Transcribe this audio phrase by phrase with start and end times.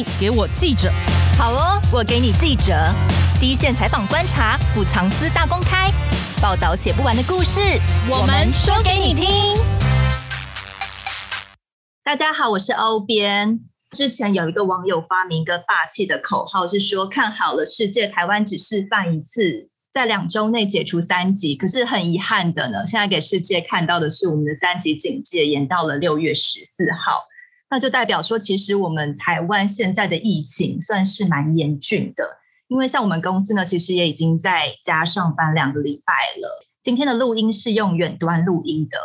[0.00, 0.90] 你给我记者。
[1.38, 2.72] 好哦，我给你记者。
[3.38, 5.92] 第一线采访观察，不藏私大公开，
[6.40, 7.60] 报道写不完的故事，
[8.08, 9.28] 我们说给你听。
[12.02, 13.60] 大家好，我是欧编。
[13.90, 21.54] 之前有一个网友发明一个霸气的口号，是说看好了世界，台湾只示范一次，在两周内解除三级。
[21.54, 27.24] 可是很遗憾的呢，现在给世界看到的是我们的三级警戒延到了六月十四号，
[27.70, 32.38] 那就代表说，其实我们台湾现在的疫情算是蛮严峻的。
[32.68, 36.66] 因为像我们公司呢，其实也已经在家上班两个礼拜了。
[36.82, 38.98] 今天的录音是用远端录音的。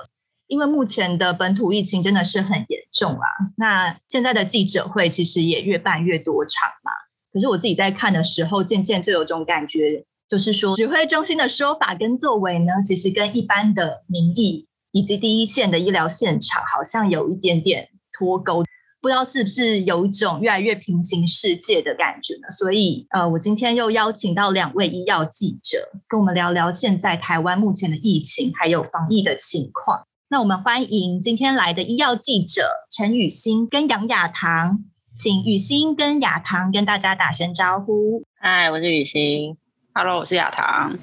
[0.48, 3.26] 因为目前的本土疫情真的是很严重啊，
[3.58, 6.92] 那现在的记者会其实也越办越多场嘛。
[7.34, 18.64] 可是我自己在看的时候，渐渐就有种感觉，就是说指挥中心的说法跟作为呢，其实跟一般的民意以及第一线的医疗现场好像有一点点脱钩，
[19.02, 22.48] 不知道是不是有一种越来越平行世界的感觉呢？
[22.58, 30.06] 所以呃，我今天又邀请到两位医药记者，跟我们聊聊现在台湾目前的疫情还有防疫的情况。
[30.30, 38.24] 那我们欢迎今天来的医药记者陈雨欣跟杨雅棠，请雨欣跟雅棠跟大家打声招呼。
[38.40, 39.56] 嗨，我是雨欣。
[39.94, 40.98] Hello，我是雅棠。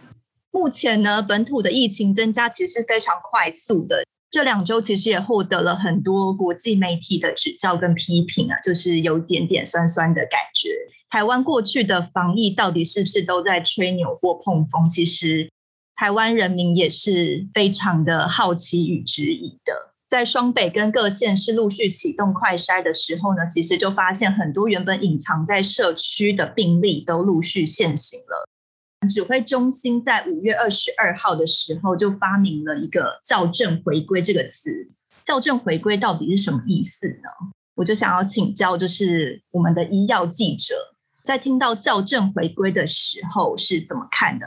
[0.50, 4.04] 目前呢，本土的疫情增加其实是非常快速的。
[4.32, 10.70] 这两周其实也获得了很多国际媒体的指教跟批评啊，就是有一点点酸酸的感觉。
[11.08, 14.84] 台湾过去的防疫到底是不是都在吹牛或碰风？
[14.88, 15.48] 其实。
[15.94, 19.92] 台湾人民也是非常的好奇与质疑的。
[20.08, 28.48] 在双北跟各县市陆续启动快筛的时候呢，其实就发现很多原本隐藏在社区的病例都陆续现形了。
[29.08, 34.88] 指挥中心在五月二十二号的时候就发明了一个“校正回归”这个词。
[35.24, 37.52] 校正回归到底是什么意思呢？
[37.74, 40.74] 我就想要请教，就是我们的医药记者
[41.22, 44.46] 在听到“校正回归”的时候是怎么看的？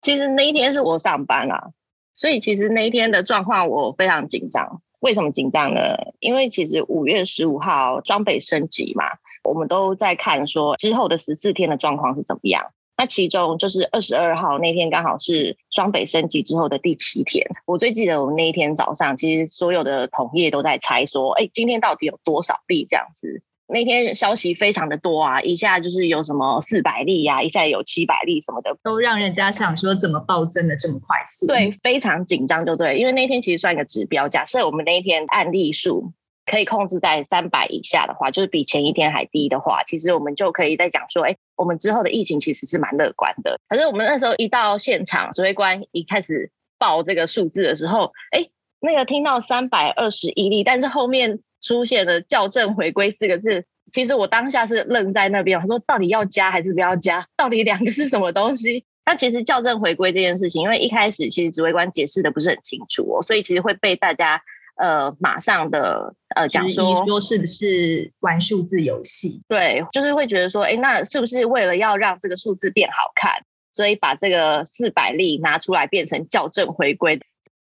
[0.00, 1.70] 其实那一天是我上班啦，
[2.14, 4.82] 所以其实那一天的状况我非常紧张。
[5.00, 5.80] 为什么紧张呢？
[6.20, 9.04] 因为其实五月十五号装备升级嘛，
[9.44, 12.64] 我们都在看说之后的十四天的状况是怎么样。
[12.96, 17.44] 那其中就是二十二号那天刚好是双北升级之后的第七天。
[17.66, 23.42] 我最记得我们那一天早上，其实所有的同业都在猜说，哎，今天到底有多少例这样子。
[23.68, 31.46] 那天消息非常的多啊，一下就是有什么四百例呀、啊，一下有七百例什么的，都让人家想说怎么暴增的这么快速？
[31.46, 32.98] 对，非常紧张，就对。
[32.98, 36.12] 因为那天其实算一个指标，假设我们那一天案例数
[36.46, 43.58] 可以控制在三百以下的话，就是比前一天还低的话，其实我们就可以再讲说，哎，我们之后的疫情其实是蛮乐观的。
[43.68, 48.48] 可是我们那时候一到现场，指挥官一开始报这个数字的时候，哎，
[48.80, 51.38] 那个听到三百二十一例，但是后面。
[51.64, 57.24] 出现了“校正回归”四个字，其实我当下是愣在那边，我说到底要加还是不要加？
[57.36, 58.84] 到底两个是什么东西？
[59.06, 64.42] 那其实“校正回归”这件事情，因为一开始其实指挥官解释的不是很清楚哦，所以其实会被大家
[64.76, 69.40] 呃马上的呃讲说说是不是玩数字游戏？
[69.48, 77.20] 对，就是会觉得说，哎，那是不是为了要让这个数字变好看，所以把这个四百例拿出来变成校正回归？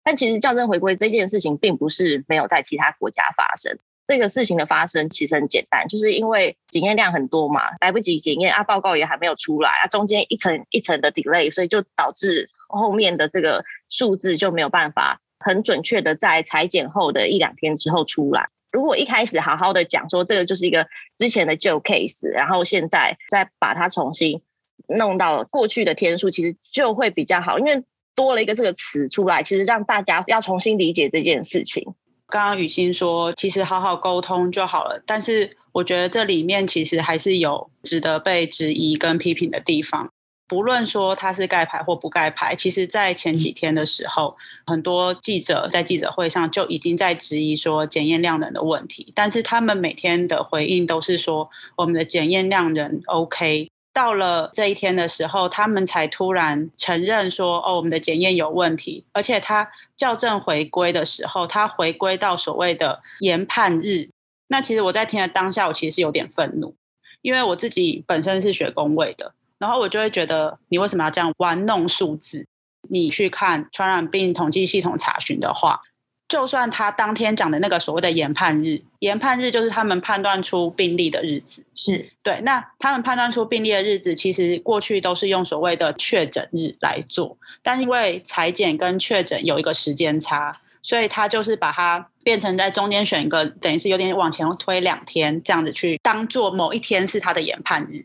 [0.04, 3.78] 但其实校正回归这件事情，并不是没有在其他国家发生。
[4.06, 18.50] 这个事情的发生其实很简单，就是因为检验量很多嘛，来不及检验啊，报告也还没有出来啊，中间一层一层的 delay，所以就导致后面的这个数字就没有办法很准确的在裁剪后的一两天之后出来。
[18.72, 20.88] 如果一开始好好的讲说这个就是一个
[21.18, 24.42] 之前的旧 case，然后现在再把它重新
[24.88, 27.84] 弄到过去的天数，其实就会比较好，因为。
[28.16, 31.84] 多了一个这个词出来，其实让大家要重新理解这件事情。
[32.28, 40.14] 刚刚雨欣说，其实好好沟通就好了，但是我觉得这里面其实还是有值得被质疑跟批评的地方。
[40.48, 53.70] 不论说他是盖牌或不盖牌，其实，在前几天的时候，很多记者在记者会上就已经在质疑说检验量能的问题，但是他们每天的回应都是说我们的检验量能 OK。
[53.94, 64.10] 到了这一天的时候，他们才突然承认说：“哦，我们的检验有问题。”而且他校正回归的时候，他回归到所谓的研判日。
[64.48, 66.74] 那其实我在听的当下，我其实是有点愤怒，
[67.22, 69.32] 因为我自己本身是学工位的，
[69.64, 72.46] 然后我就会觉得，你为什么要这样玩弄数字？
[72.90, 75.80] 你去看传染病统计系统查询的话。
[76.28, 82.42] 就算他当天讲的那个所谓的研判日，研判日就是他们判断出病例的日子，是对。
[82.42, 98.04] 那他们判断出病例的日子，其实过去都是用所谓的确诊日来做，但因为裁剪跟确诊有一个时间差，所以他就是把它变成在中间选一个，等于是有点往前推两天这样子去当做某一天是他的研判日。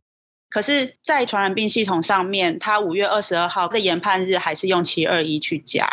[0.50, 5.86] 可是，在传染病系统上面，他五月二十二号的研判日还是用七二一去加。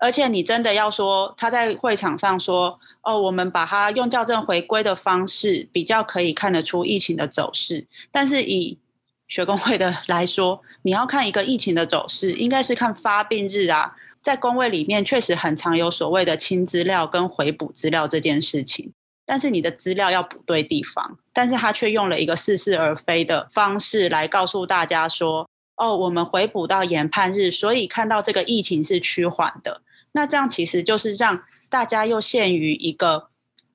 [0.00, 7.86] 而且你真的要说他在会场上说哦，我们把它用校正回归的方式比较可以看得出疫情的走势。
[8.12, 8.78] 但是以
[9.26, 13.96] 学工会的来说，你要看一个疫情的走势，应该是看发病日啊。
[14.20, 18.92] 在工位里面确实很常有所谓的清资料跟回补资料这件事情，
[19.28, 25.46] 但是你的资料要补对地方，但是他却用了一个似是而非的方式来告诉大家说
[25.76, 29.82] 哦，我们回补到研判日，所以看到这个疫情是趋缓的。
[30.12, 33.28] 那这样其实就是让大家又陷于一个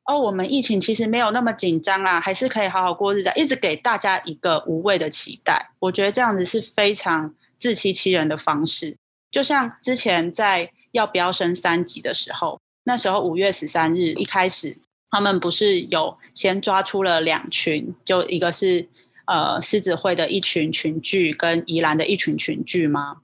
[0.06, 5.70] 哦，我们疫情其实没有那么紧张啊，还是可以好好过日子，一直给大家一个无谓的期待。
[5.78, 8.98] 我觉得这样子是非常自欺欺人的方式。
[9.30, 14.78] 就像之前在要不要升三级的时候，那时候五月十三日一开始，
[15.14, 18.90] 他们不是有先抓出了两群，就一个是
[19.28, 23.18] 呃狮子会的一群群聚，跟宜兰的一群群聚吗？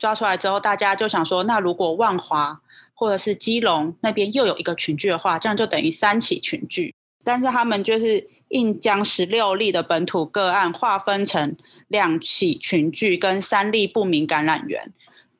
[0.00, 2.60] 抓出来之后，大家就想说，那如果万华
[2.92, 6.92] 或者是基隆那边又有一个群聚的话，这样就等于三起群聚。
[7.22, 11.56] 但是他们就是硬将十六例的本土个案划分成
[11.86, 14.92] 两起群聚跟三例不明感染源，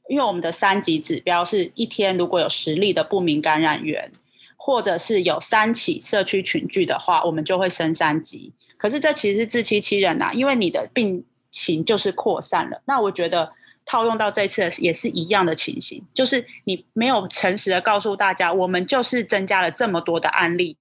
[0.09, 4.13] 因为我们的三级指标是一天如果有十例的不明感染源，
[4.59, 8.53] 或者是有三起社区群聚的话，我们就会升三级。
[8.77, 12.83] 可是这其实是自欺欺人呐、啊，因为你的病情就是扩散了。
[12.85, 13.53] 那我觉得。
[13.91, 20.77] 套用到这次也是一样的情形，就是你没有诚实的告诉大家，我们就是增加了这么多的案例。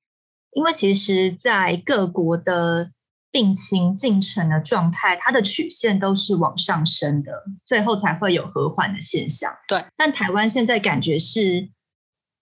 [0.51, 2.91] 因为其实，在各国的
[3.31, 7.31] 病情进程的状态，它的曲线都是往上升的，
[7.65, 9.56] 最后才会有和缓的现象。
[9.69, 11.69] 对，但台湾现在感觉是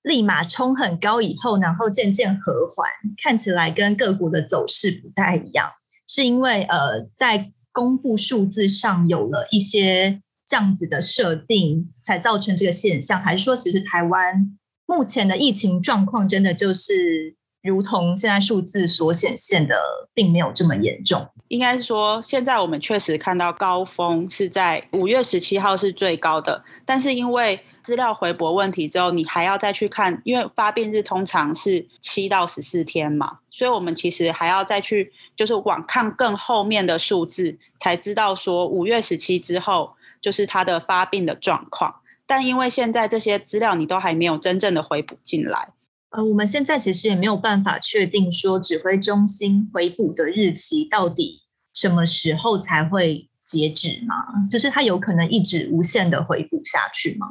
[0.06, 2.90] 立马冲很高以后，然后渐渐和缓，
[3.22, 5.69] 看起来跟各国的走势不太一样，
[6.07, 10.22] 是因为呃，在公布数字上有了一些。
[10.48, 14.56] 这样子的设定才造成这个现象，还是说其实台湾
[14.86, 19.75] 目前的疫情状况真的就是如同现在数字所显现的，
[20.13, 21.28] 并没有这么严重？
[21.48, 39.93] 应该是说，现在我们确实看到高峰是在五月十七号是最高的，但是因为资料回驳问题之后，你还要再去看，因为发病日通常是七到十四天嘛，所以我们其实还要再去就是往看更后面的数字，才知道说五月十七之后。
[40.21, 45.69] 就是他的发病的状况，但因为现在这些资料你都还没有真正的回补进来，
[46.09, 51.43] 呃，我们现在其实也没有办法确定说指挥中心回补的日期到底
[51.75, 54.15] 什么时候才会截止吗？
[54.49, 57.27] 就是他有可能一直无限的回补下去吗？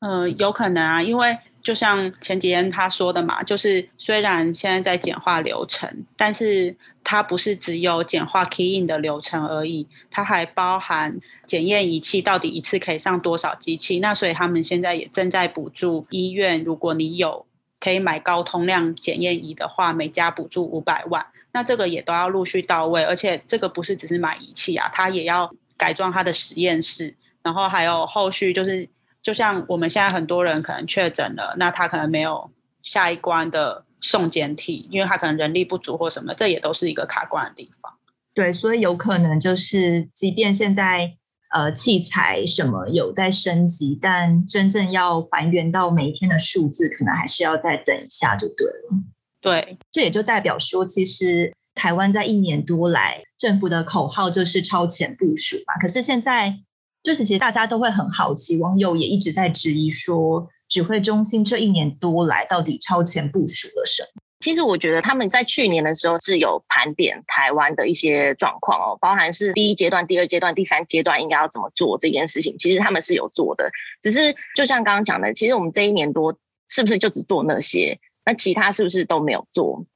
[0.00, 13.98] 呃，有可能啊，因为就像前几天他说的嘛，就是虽然现在在简化流程，但是它不是只有简化 key in 的流程而已，它还包含检验仪器到底一次可以上多少机器。
[13.98, 17.46] 那所以他们现在也正在补助医院，如果你有
[17.80, 21.26] 可以买高通量检验仪的话，每家补助五百万。
[21.52, 28.86] 那这个也都要陆续到位，而且这个不是只是买仪器啊，它也要改装它的实验室，然后还有后续就是。
[29.26, 32.48] 就像我们现在很多人可能确诊了，那他可能没有
[32.84, 37.92] 下一关的送检体，因为他可能人力不足或什么，这也都是一个卡关的地方。
[38.34, 41.16] 对，所以有可能就是，即便现在
[41.52, 49.02] 呃器材什么有在升级，但真正要还原到每一天的数字，可能还是要再等一下就对了。
[49.40, 55.74] 对，这也就代表说，其实台湾在一年多来，政府的口号就是超前部署嘛。
[55.82, 56.60] 可是现在。
[57.06, 64.20] 就是其实大家都会很好奇，网友也一直在质疑说，指挥中心这一年多来到底超前部署了什么？
[64.40, 73.70] 其实我觉得他们在去年的时候是有盘点台湾的一些状况哦，包含是第一阶段、第二阶段、第三阶段应该要怎么做这件事情，其实他们是有做的。
[74.02, 76.36] 只是就像刚刚讲的，其实我们这一年多
[76.68, 78.00] 是不是就只做那些？
[78.24, 79.86] 那其他是不是都没有做？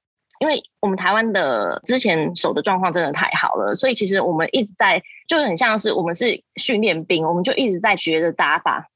[0.41, 8.89] 因为我们台湾的之前守的状况真的太好了，所以其实我们一直在，就很像是我们是训练兵，我们就一直在学着打法。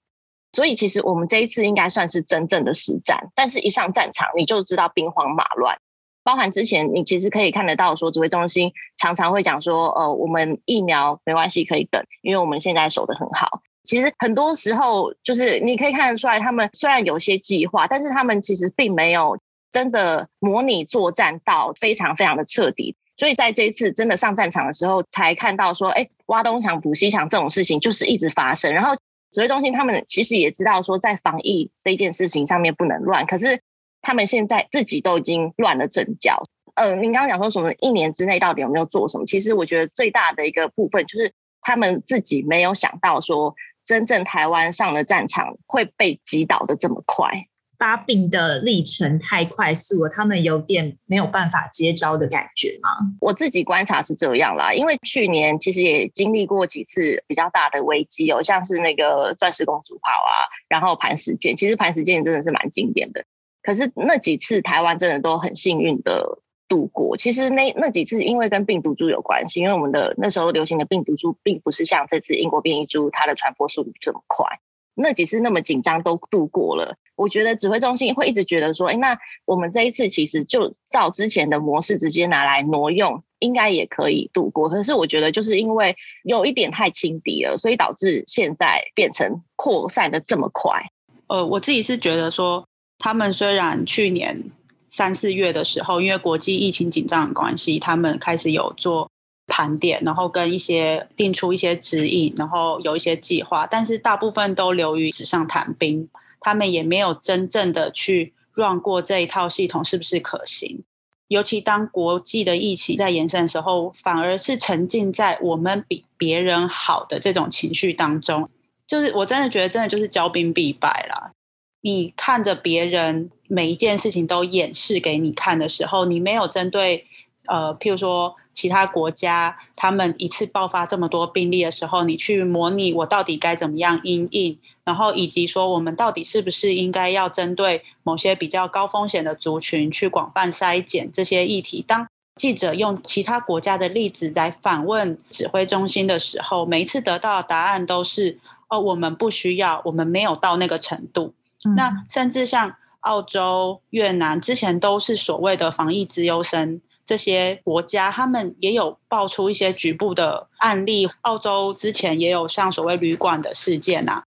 [0.52, 5.76] 所以其实我们这一次应该算是真正的实战，但是一上战场你就知道兵荒马乱。
[6.22, 13.60] 包含之前你其实可以看得到，说指挥中心常常会讲说，呃，我们疫苗没关系可以等，因为我们现在守得很好。
[13.82, 19.38] 其实很多时候就是你可以看得出来，他们虽然有些计划，但是他们其实并没有。
[19.75, 28.73] 真的模拟作战到非常非常的彻底，所以在这一次真的上战场的时候，才看到说，哎，挖东墙补西墙这种事情就是一直发生。
[28.73, 28.95] 然后
[29.33, 33.61] 指挥中心他们其实也知道说，在防疫这件事情上面不能乱，可是
[34.00, 36.40] 他们现在自己都已经乱了阵脚。
[36.76, 39.26] 呃，您刚刚讲说什么一年之内到底有没有做什么？
[39.26, 43.52] 其实我觉得最大的一个部分就是他们自己没有想到说，
[43.85, 47.49] 真正台湾上了战场会被击倒的这么快。
[47.78, 52.88] 发病的历程太快速了，他们有点没有办法接招的感觉吗？
[53.21, 63.25] 我自己观察是这样啦，因为去年其实也经历过几次比较大的危机哦，像是那个钻石公主号啊，然后磐石舰，其实磐石舰真的是蛮经典的。
[63.62, 66.38] 可是那几次台湾真的都很幸运的
[66.69, 67.16] 度过。
[67.16, 74.47] 其实那那几次因为跟病毒株有关系，因为我们的那时候流行的病毒株并不是像这次英国变异株它的传播速度这么快。
[74.95, 84.68] 那几次那么紧张都度过了，我觉得指挥中心会一直觉得说，哎，那我们这一次其实就照之前的模式直接拿来挪用，应该也可以度过。
[84.68, 90.90] 可是我觉得就是因为有一点太轻敌了，所以导致现在变成扩散的这么快。
[91.28, 92.66] 呃，我自己是觉得说，
[92.99, 94.42] 他们虽然去年
[94.88, 99.11] 三四月的时候，因为国际疫情紧张的关系，他们开始有做。
[99.47, 106.09] 盘点，然后跟一些定出一些指引，然后有一些计划，但是大部分都流于纸上谈兵，
[106.44, 110.84] 他们也没有真正的去 run 过这一套系统是不是可行。
[111.28, 118.48] 尤其当国际的疫情在延伸的时候，反而是沉浸在我们比别人好的这种情绪当中，
[118.86, 121.32] 就是我真的觉得真的就是骄兵必败啦。
[121.80, 127.06] 你看着别人每一件事情都演示给你看的时候，你没有针对。
[127.46, 141.83] 呃，譬如说，其他国家他们一次爆发这么多病例的时候，你去模拟我到底该怎么样应应，然后以及说我们到底是不是应该要针对某些比较高风险的族群去广泛筛检这些议题。
[141.87, 148.38] 当记者用其他国家的例子来反问指挥中心的时候，每一次得到的答案都是：
[148.69, 151.33] 哦，我们不需要，我们没有到那个程度。
[151.64, 156.81] 嗯、那甚至像澳洲、越南之前都是所谓的防疫资优生。
[157.07, 164.25] 这些国家他们也有爆出一些局部的案例，澳洲之前也有像所谓旅馆的事件啊。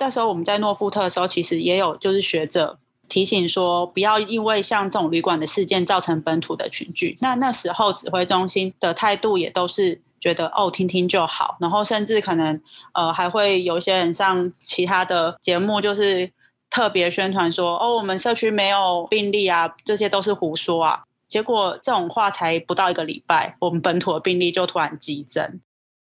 [0.00, 2.78] 那时候我们在诺富特的时候，其实也有就是学者
[3.08, 7.14] 提醒说，不要因为像这种旅馆的事件造成本土的群聚。
[7.20, 12.60] 那那时候指挥中心的态度也都是觉得哦，听听就好，然后甚至可能
[12.94, 16.30] 呃还会有一些人上其他的节目，就是
[16.70, 21.04] 特别宣传说哦，我们社区没有病例啊，这些都是胡说啊。
[21.28, 25.60] 结果这种话才不到一个礼拜，我们本土的病例就突然激增。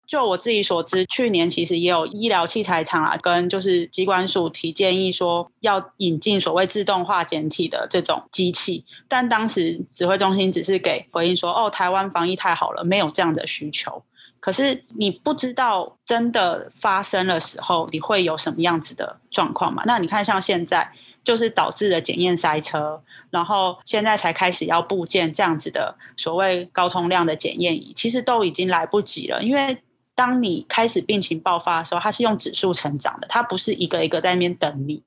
[0.09, 14.03] 就我自己所知，去年其实也有医疗器材厂啊，跟就是机关署提建议说要引进所谓自动化检体的这种机器，但当时指挥中心只是给回应说：“哦，台湾防疫太好了，没有这样的需求。”
[14.41, 19.83] 可是你不知道真的发生的时候，你会有什么样子的状况嘛？
[19.87, 20.91] 那你看，像现在。
[21.25, 22.99] 就是导致了检验塞车，
[23.29, 29.43] 然后现在才开始要部件这样子的所谓高通量的检验仪，其实都已经来不及了。
[29.43, 29.77] 因为
[30.19, 35.05] 当你开始病情爆发的时候，它是用指数成长的，它不是一个一个在那边等你。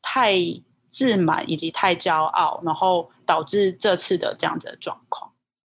[0.00, 0.34] 太
[0.90, 5.32] 自满以及太骄傲，然后导致这次的这样子的状况。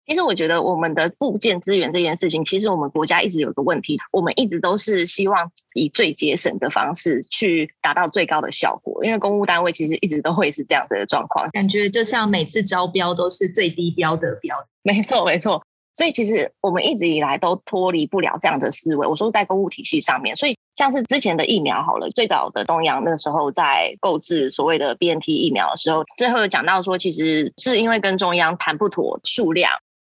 [0.06, 9.04] 其实我觉得我们的部件资源这件事情，其实我们国家一直有个问题，我们一直都是希望以最节省的方式去达到最高的效果。
[9.04, 14.56] 因为公务单位其实一直都会是这样子的状况，感觉就像每次招标都是最低标的标。
[14.82, 15.62] 没错，没错。
[15.98, 19.04] 所以其实我们一直以来都脱离不了这样的思维。
[19.04, 29.72] 我说在公务体系上面，所以像是之前的疫苗好了，最早的东洋那个时候在购置所谓的 BNT 疫苗的时候，最后有讲到说，其实是因为跟中央谈不妥数量。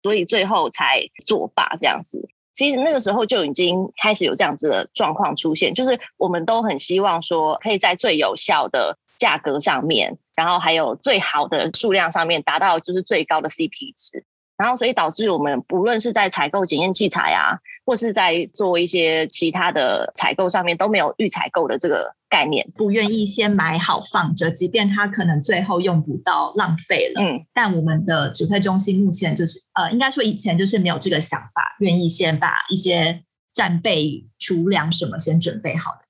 [0.04, 2.28] 所以最后才作罢这样子。
[2.54, 14.24] 其实那个时候就已经开始有这样子的状况出现，就是我们都很希望说，可以在最有效的价格上面，然后还有最好的数量上面达到就是最高的 CP 值。
[14.58, 22.14] 然后所以导致我们不论是在采购检验器材啊，或是在做一些其他的采购上面，都没有预采购的这个。
[22.30, 27.22] 概念不愿意先买好放着，即便它可能最后用不到，浪费了。
[27.22, 33.24] 嗯，但我们的指挥中心目前就是，呃，应该说以前就是没有这个想法，愿意先把一些
[33.54, 36.00] 战备、储粮什么先准备好的。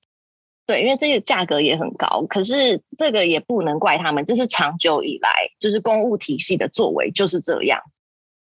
[0.67, 7.79] 对，因为这个价格也很高，可是这个也不能怪他们，这是长久以来就是公务体系的作为就是这样。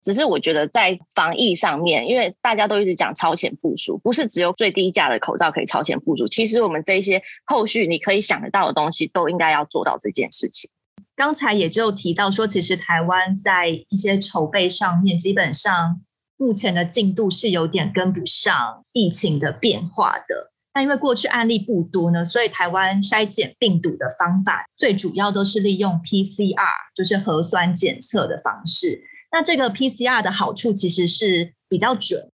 [0.03, 6.29] 只是我觉得在防疫上面，因为大家都一直讲超前部署，不是只有最低价的口罩可以超前部署。
[6.29, 10.71] 其实我们这些后续你可以想得到的东西，都应该要做到这件事情。
[11.17, 16.01] 刚才也就提到说，其实台湾在一些筹备上面，基本上
[16.37, 20.53] 目前的进度是有点跟不上疫情的变化的。
[20.75, 26.55] 那因为过去案例不多呢，所以台湾筛检病毒的方法最主要都是利用 PCR，
[26.95, 29.03] 就是核酸检测的方式。
[29.31, 32.31] 那这个 PCR 的好处其实是比较准，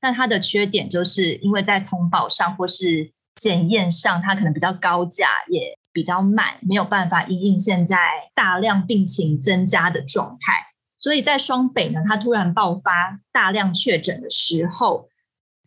[0.00, 7.96] 但它的缺点就是因为在通报上或是检验上，它可能比较高价，也比较慢，没有办法因应现在
[8.34, 10.68] 大量病情增加的状态。
[10.98, 15.08] 所以在双北呢，它突然爆发大量确诊的时候。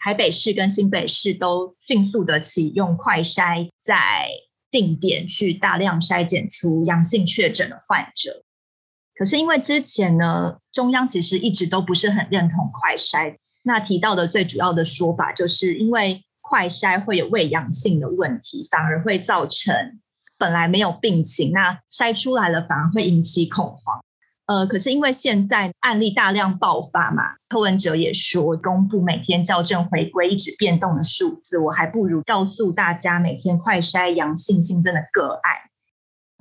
[0.03, 4.27] 台北市跟新北市都迅速的启用快筛，在
[4.71, 8.43] 定点去大量筛检出阳性确诊的患者。
[9.21, 13.35] 可是因为之前呢，中央其实一直都不是很认同快筛。
[13.61, 19.99] 那提到的最主要的说法，就是因为快筛会有伪阳性的问题，反而会造成
[20.39, 24.03] 本来没有病情，那筛出来了反而会引起恐慌。
[24.47, 35.53] 呃，可是因为现在案例大量爆发嘛，柯文哲也说公布每天校正回归一直变动的数字，我还不如告诉大家每天快筛阳性新增的个案。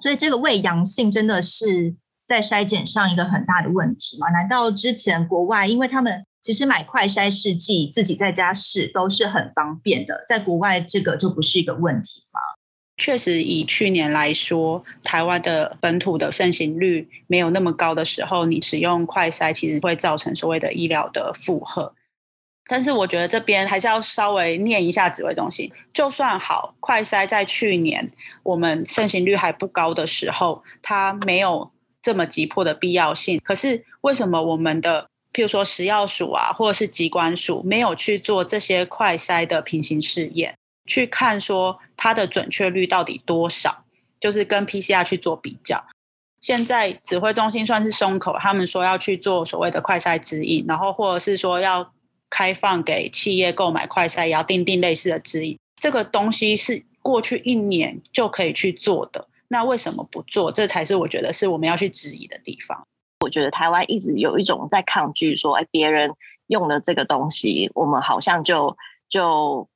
[0.02, 1.94] 所以这个伪阳性真的是
[2.30, 4.30] 在筛检上一个很大的问题吗？
[4.30, 12.38] 难道之前国外因为他们其实买快筛试剂自己在家试都是很方便的，在国外这个就不是一个问题吗？
[12.96, 21.92] 确实，以去年来说，台湾的本土的盛行率没有那么高的时候，你使用快筛其实会造成所谓的医疗的负荷。
[22.68, 25.68] 但是，我觉得这边还是要稍微念一下指挥中心。
[25.92, 28.08] 就算好，快筛在去年
[28.44, 31.68] 我们盛行率还不高的时候，它没有
[32.02, 33.40] 这么急迫的必要性。
[33.44, 40.54] 可是，为什么我们的譬如说食药署啊，或者是疾管署没有去做这些快筛的平行试验？
[40.86, 43.84] 去看说它的准确率到底多少，
[44.18, 45.84] 就是跟 PCR 去做比较。
[46.40, 51.92] 现在指挥中心算是松口，他们说要去做所谓的快筛指引，然后或者是说要
[52.28, 55.56] 开放给企业购买快筛，也要订定类似的指引。
[55.78, 60.50] 这个东西是过去一年就可以去做的，那为什么不做？
[60.50, 62.86] 这才是我觉得是我们要去质疑的地方。
[63.18, 66.10] 我觉得台湾一直有一种在抗拒说，哎，别人
[66.46, 68.76] 用了这个东西，我们好像就
[69.08, 69.68] 就。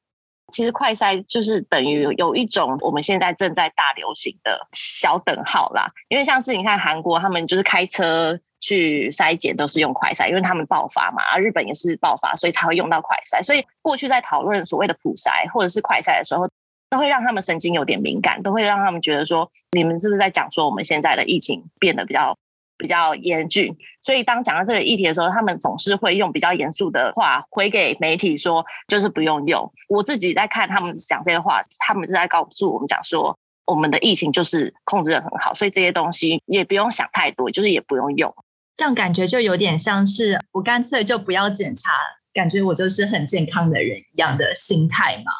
[0.53, 13.43] 其实快筛就是等于有一种我们现在正在大流行的小等号啦，因为像是你看韩国，他们就是开车去筛检都是用快筛，因为他们爆发嘛，而日本也是爆发，所以才会用到快筛。
[13.43, 16.47] 所以过去在讨论所谓的普筛或者是快筛的时候，
[16.95, 22.37] 都会让他们神经有点敏感，都会让他们觉得说，你们是不是在讲说我们现在的疫情变得比较。
[22.77, 29.73] 比较严峻，所以当讲到这个议题的时候，他们总是会用比较严肃的话回给媒体说，就是不用用。
[29.89, 38.35] 我自己在看他们讲这些话，他们是在告诉我们讲说，我们的疫情就是控制得很好，所以这些东西也不用想太多，就是也不用用。
[38.75, 41.93] 这样感觉就有点像是我干脆就不要检查，
[42.33, 45.33] 感觉我就是很健康的人一样的心态嘛。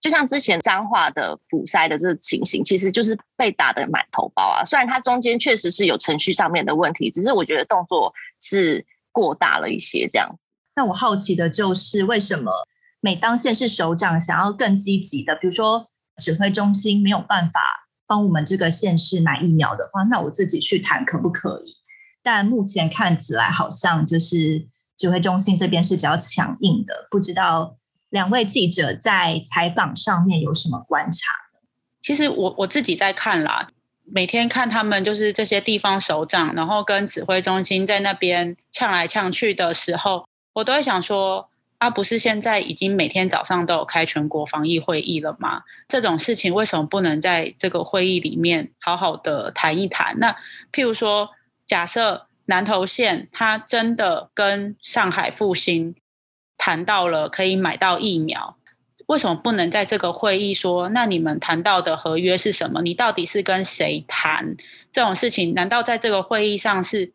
[0.00, 4.64] 就像之前彰化的堵塞的这个情形，其实就是被打得满头包啊。
[4.64, 10.46] 虽然它中间确实是有程序上面的问题，只是我觉得动作是过大了一些这样子。
[10.76, 12.52] 那我好奇的就是，为什么
[13.00, 17.60] 每当县市首长想要更积极的，比如说指挥中心没有办法
[18.06, 21.74] 帮我们这个县市买疫苗的话，那我自己去谈可不可以？
[22.22, 27.78] 但目前看起来好像就是指挥中心这边是比较强硬的，不知道。
[28.10, 31.34] 两位记者在采访上面有什么观察？
[32.00, 33.68] 其实我我自己在看啦，
[34.04, 45.62] 每天看他们就是这些地方首长，然后跟指挥中心在那边呛来呛去的时候，我都会想说：啊，不是现在已经每天早上都有开全国防疫会议了吗？
[45.88, 50.16] 这种事情为什么不能在这个会议里面好好的谈一谈？
[50.20, 50.36] 那
[50.72, 51.30] 譬如说，
[51.66, 55.96] 假设南投县他真的跟上海复兴。
[56.58, 58.56] 谈到了可以买到疫苗，
[59.06, 60.88] 为什么不能在这个会议说？
[60.88, 62.82] 那你们谈到的合约是什么？
[62.82, 64.56] 你到底是跟谁谈
[64.92, 65.54] 这种事情？
[65.54, 67.12] 难道在这个会议上是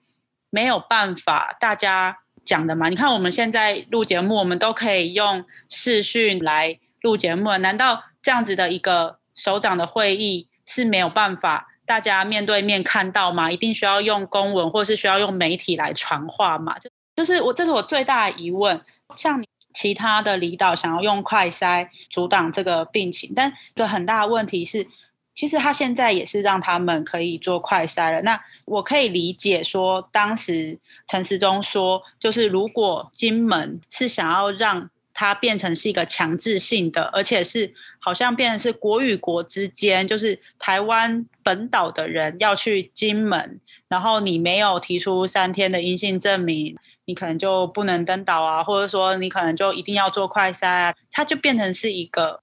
[0.49, 2.88] 没有办法大家讲的吗？
[2.89, 13.51] 你看我们现在录节目，我们都可以用视讯来录节目，难道这样子的一个首长的会议是没有办法大家面对面看到吗？
[13.51, 16.77] 一定需要用公文，或是需要用媒体来传话吗？
[17.17, 18.80] 就是我，这是我最大的疑问。
[19.15, 19.43] 像
[19.74, 24.86] 其他的离岛想要用快筛阻挡这个病情，但一个很大的问题是，
[25.34, 28.21] 其实他现在也是让他们可以做快筛了。
[28.24, 46.76] 那我可以理解说，当时陈时中说，就是如果金门是想要让它变成是一个强制性的，而且是好像变成是国与国之间，就是台湾本岛的人要去金门，然后你没有提出三天的阴性证明。
[47.12, 52.41] 你可能就不能登岛啊，或者说你可能就一定要做快筛啊，它就变成是一个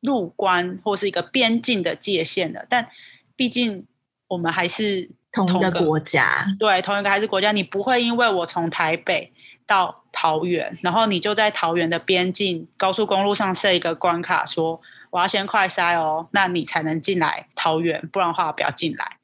[0.00, 2.66] 入关或是一个边境的界限了。
[2.68, 2.88] 但
[3.36, 3.86] 毕竟
[4.26, 9.32] 我们还是同一个国家，对，同一个还是国家，你不会因为我从台北
[9.64, 19.18] 到桃园，然后你就在桃园的边境高速公路上设一个关卡，说我要先快塞哦，那你才能进来桃园，不然的话不要进来。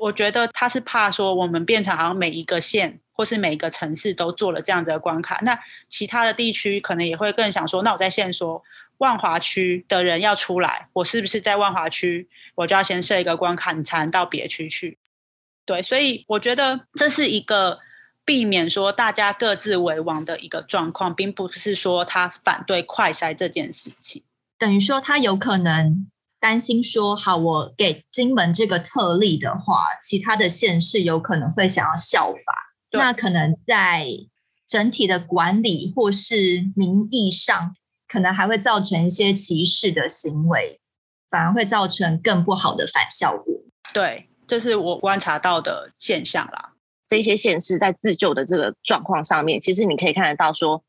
[0.00, 8.62] 我觉得他是怕说我们变成好像每一个县或是每个城市都做了这样子的关卡，那其他的地区可能也会更想说，那我在线说
[8.98, 14.98] 万华区的人要出来，我是不是在万华区我就要先设一个关卡，你才能到别区去？
[15.64, 17.80] 对，所以我觉得这是一个
[18.24, 24.22] 避免说大家各自为王的一个状况，并不是说他反对快筛这件事情。
[24.58, 26.06] 等于说他有可能
[26.40, 32.65] 担心说，好，我给金门这个特例的话，其他的县市有可能会想要效法，
[32.98, 34.06] 那可能在
[34.66, 37.76] 整体的管理或是名义上，
[38.08, 40.80] 可能还会造成一些歧视的行为，
[41.30, 43.54] 反而会造成更不好的反效果。
[43.92, 44.28] 对。
[44.48, 46.74] 这是我观察到的现象啦。
[47.08, 50.84] 这些县市在自救的这个状况上面，其实你可以看得到说，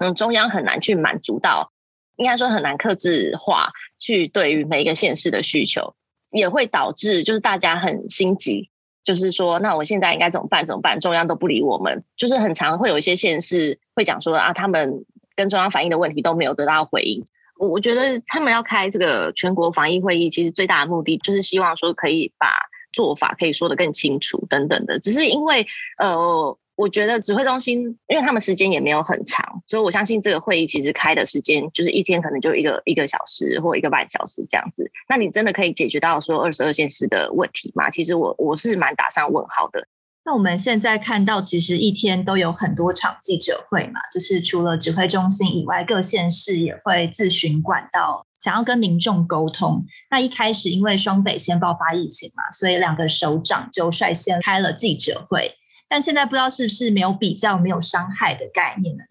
[0.00, 1.70] 嗯，中央很难去满足到，
[2.16, 5.94] 应该说很难克制化去对于每一个县市的需求，
[6.32, 8.68] 也会导致就是大家很心急，
[9.04, 10.66] 就是说，那我现在应该怎么办？
[10.66, 11.00] 怎么办？
[11.00, 17.24] 中央都不理我们，就是很常会有一些县市会讲说啊，他们跟中央反映的问题都没有得到回应。
[17.58, 22.48] 我我觉得他们要开这个全国防疫会议，其实最大的目的就是希望说可以把。
[22.90, 25.64] 做法可以说得更清楚，等等的，只是因为
[25.98, 34.88] 呃，我觉得指挥中心，因为他们时间也没有很长，所以我相信这个会议其实开的时间就是一天可能就一个一个小时或一个半小时这样子。
[35.08, 37.90] 那你真的可以解决到说二十二县市的问题吗？
[37.90, 39.88] 其实我我是蛮打上问号的。
[40.24, 48.24] 那我们现在看到，其实一天都有很多场记者会嘛，就是除了指挥中心以外，各县市也会自寻管道。
[48.38, 55.50] 想要跟民众沟通，那一开始因为双北先爆发疫情嘛，所以两个首长就率先开了记者会。
[55.88, 59.04] 但现在不知道是不是没有比较、没有伤害的概念呢？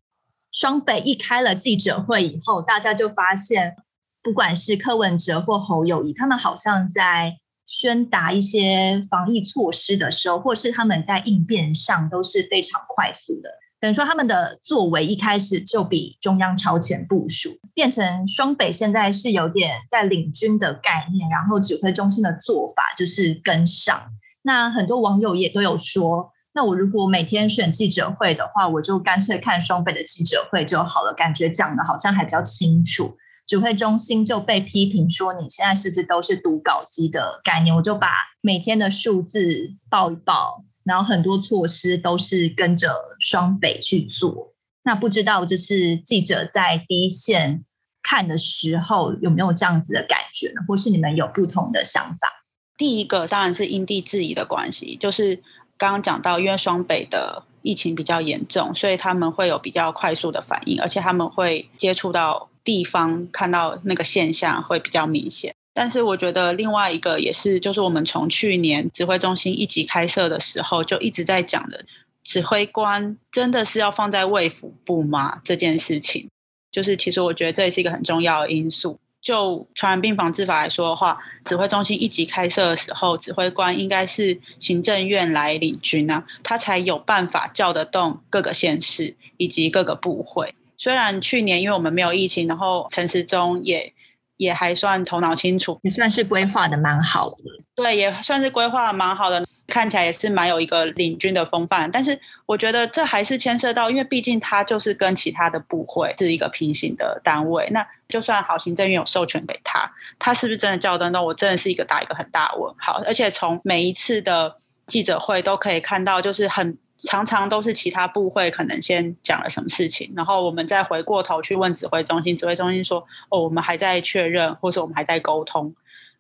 [0.52, 3.76] 双北一开了记者会以后，大家就发现，
[4.24, 13.50] 不管是柯文哲或侯友宜，他们好像在宣达一些防疫措施的时候，或是他们在应变上都是非常快速的。
[13.80, 24.02] 等于说他们的作为一开始就比中央超前部署，变成双北现在是有点在领军的概念，然后指挥中心的做法就是跟上。
[24.42, 33.16] 那很多网友也都有说，那我如果每天选记者会的话，我就干脆看双北的记者会就好了，感觉讲的好像还比较清楚。
[33.46, 37.76] 指挥中心就被批评说，你现在是不是都是读稿机的概念？
[37.76, 38.10] 我就把
[38.42, 40.64] 每天的数字报一报。
[40.84, 47.66] 然后很多措施都是跟着双北去做，那不知道就是记者在第一线
[48.02, 50.62] 看的时候有没有这样子的感觉呢？
[50.68, 52.46] 或是你们有不同的想法？
[52.78, 55.44] 第一个当然是因地制宜的关系，就是
[55.78, 65.54] 刚刚讲到，因为双北的疫情比较严重，所以他们会有比较快速的反应，而且他们会接触到地方，看到那个现象会比较明显。
[65.74, 71.86] 但是我觉得另外一个也是，就是我们从去年指挥中心一级开设的时候就一直在讲的，
[72.24, 75.40] 指挥官真的是要放在卫福部吗？
[75.44, 76.28] 这件事情，
[76.72, 79.00] 就是其实我觉得这也是一个很重要的因素。
[79.28, 90.56] 就传染病防治法来说的话，指挥中心一级开设的时候，指挥官应该是行政院来领军啊，他才有办法叫得动各个县市以及各个部会。
[90.78, 93.94] 虽然去年因为我们没有疫情，然后陈时中也。
[94.38, 97.38] 也还算头脑清楚，也算是规划的蛮好的。
[97.74, 101.90] 对，也算是规划的蛮好的，看起来也是蛮有一个领军的风范。
[101.90, 107.68] 但是我觉得这还是牵涉到，因为毕竟他就是跟其他的部会是一个平行的单位。
[107.72, 111.26] 那就算好，行政院有授权给他，他是不是真的叫得动？
[111.26, 113.02] 我真的是一个打一个很大问号。
[113.06, 114.56] 而且从每一次的
[114.88, 116.78] 记者会都可以看到，就是很。
[117.04, 125.72] 常常都是其他部会可能先讲了什么事情，然后我们再回过头去问指挥中心，指挥中心说：“哦，我们还在确认，或是我们还在沟通。”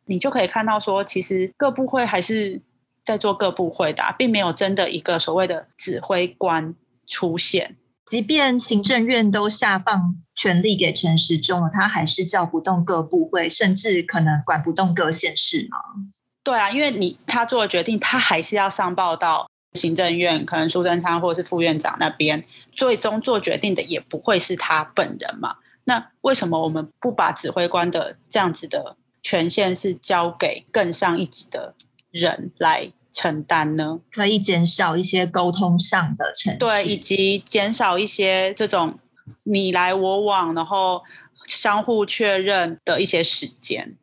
[0.05, 2.61] 你就可以看到说，其实各部会还是
[3.03, 6.75] 在做各部会的，并没有真的一个所谓的指挥官
[7.07, 7.75] 出现。
[8.07, 15.77] 即便行政院都下放权力给陈时中了，他还是叫不动各部会，甚至可能管不动各县市吗？
[16.41, 19.47] 对啊，因为你他做了决定，他还是要上报到。
[19.73, 25.57] 行政院可能苏贞昌或者是副院长那边最终做决定的也不会是他本人嘛？
[25.83, 31.75] 那为什么我们不把指挥官的这样子的权限是交给更上一级的
[32.09, 33.99] 人来承担呢？
[34.11, 38.99] 可以减少一些沟通上的程序，对，以及减少一些这种
[39.41, 41.01] 你来我往，然后
[41.47, 43.95] 相互确认的一些时间。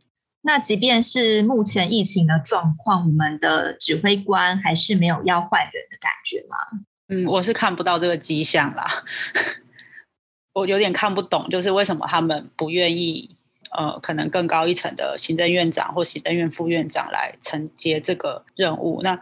[0.42, 6.56] 那即便是目前疫情的状况，我们的指挥官还是没有要换人的感觉吗？
[7.08, 9.04] 嗯，我是看不到这个迹象啦。
[10.54, 13.33] 我有点看不懂，就是为什么他们不愿意
[13.76, 19.00] 呃，可能更高一层的行政院长或行政院副院长来承接这个任务？
[19.02, 19.20] 那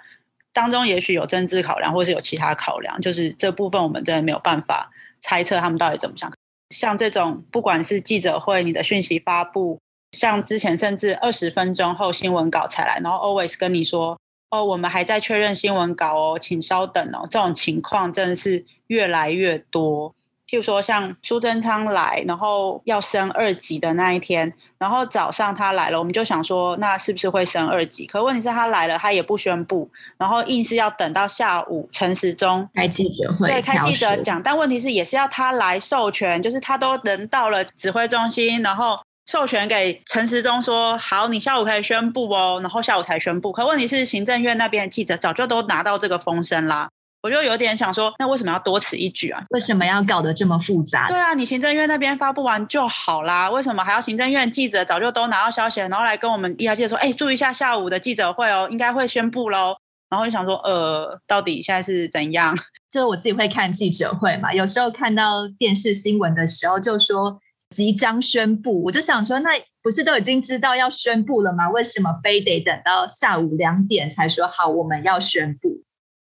[0.53, 6.31] 当中也许有政治考量，或是有其他考量，就是这部分我们真的没有办法猜测他们到底怎么想。
[6.71, 9.79] 像这种不管是记者会，你的讯息发布。
[10.13, 14.19] 像之前甚至二十分钟后新闻稿才来，然后 always 跟你说
[14.51, 17.27] 哦，我们还在确认新闻稿哦，请稍等哦。
[17.31, 20.15] 这种情况真的是越来越多。
[20.53, 28.07] 譬如说像苏贞昌来，然后要升二级的那一天，然后早上他来了，我们就想说那是不是会升二级？
[28.07, 34.43] 可问题是他来了，他也不宣布，然后硬是要等到下午陈时中开记者会，对，开记者讲。
[34.43, 39.01] 但问题是也是要他来授权，就是他都人到了指挥中心，然后。
[39.25, 43.53] 授权给陈时中说好，你下午可以宣布哦，然后下午才宣布。
[43.53, 46.89] 可问题是，行政院那边的记者早就都拿到这个风声啦。
[47.23, 49.43] 我就有点想说，那为什么要多此一举啊？
[49.51, 51.09] 为什么要搞得这么复杂？
[51.09, 59.77] 对啊，你行政院那边发布完就好啦，为什么还要行政院记者早就都拿到消息，然后来跟我们一家记者说，哎，注意一下下午的记者会哦，应该会宣布喽。
[60.11, 62.55] 然后就想说，呃，到底现在是怎样？
[62.93, 67.41] 就我自己会看记者会嘛，有时候看到电视新闻的时候，就说。
[67.73, 71.71] 即将宣布，我就想说，那不是都已经知道要宣布了吗？
[71.71, 75.81] 为什么非得等到下午两点才说好我们要宣布？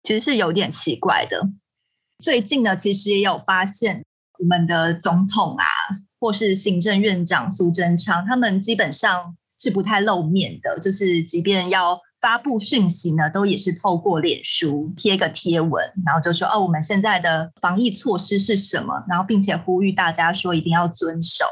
[0.06, 1.48] 其实是有点奇怪的。
[2.22, 4.04] 最近呢，其实也有发现，
[4.38, 5.64] 我们的总统啊，
[6.20, 12.00] 或是行政院长苏贞昌，他们基本上是不太露面的，就是即便要。
[12.18, 19.04] 发布讯息呢，都也是透过脸书贴个贴文，然后就说哦，我们现在的防疫措施是什么？
[19.06, 21.44] 然后并且呼吁大家说一定要遵守。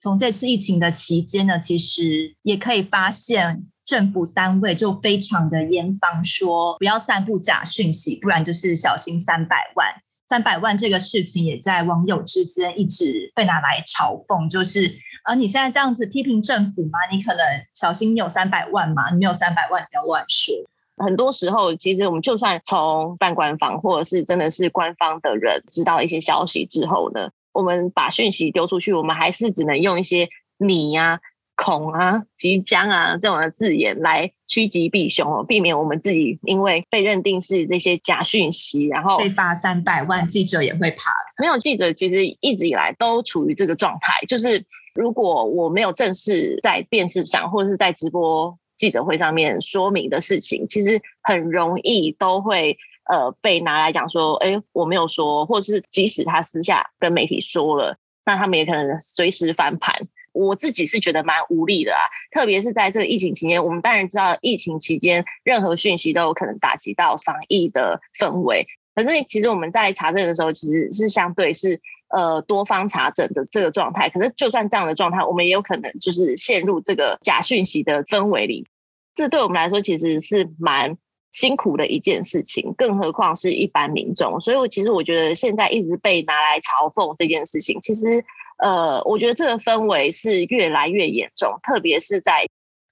[0.00, 9.88] 从这次疫情的期间呢，其实也可以发现政府单位就非常的严防，说不要散布假讯息，不然就是小心三百万。
[10.28, 14.98] 三百万这个事情也在网友之间一直被拿来嘲讽，就是。
[15.24, 16.98] 而你现在这样子批评政府吗？
[17.12, 19.08] 你可能小心，你有三百万吗？
[19.12, 20.52] 你没有三百万，不要乱说。
[20.96, 31.20] 很多时候，其实我们就算从半官方或者是真的是官方的人知道一些消息之后呢，我们把讯息丢出去，我们还是只能用一些你呀、
[31.62, 41.10] 恐啊、即将啊这种的字眼来趋吉避凶哦，避免我们自己因为被认定是这些假讯息，然后被罚三百万，记者也会怕。
[41.40, 44.64] 没有记者，其实一直以来都处于这个状态，就是。
[44.94, 52.76] 如果我没有正式在电视上或者是在直播记者会上面说明的事情，其实很容易都会
[53.10, 57.96] 呃被拿来讲说，哎，我没有说，或者是即使他私下跟媒体说了，
[58.26, 59.96] 那他们也可能随时翻盘。
[60.32, 71.80] 我自己是觉得蛮无力的啊，特别是在这个疫情期间，我们当然知道疫情期间任何讯息都有可能打击到防疫的氛围，可是其实我们在查证的时候，其实是相对是。
[72.14, 78.66] 呃，多方查证的这个状态，可是就算这样的状态，我们也有可能就是陷入这个假讯息的氛围里。
[79.14, 80.98] 这对我们来说其实是蛮
[81.32, 84.38] 辛苦的一件事情，更何况是一般民众。
[84.42, 88.22] 所以，我其实我觉得现在一直被拿来嘲讽这件事情，其实
[88.62, 92.46] 呃，我觉得这个氛围是越来越严重，特别是在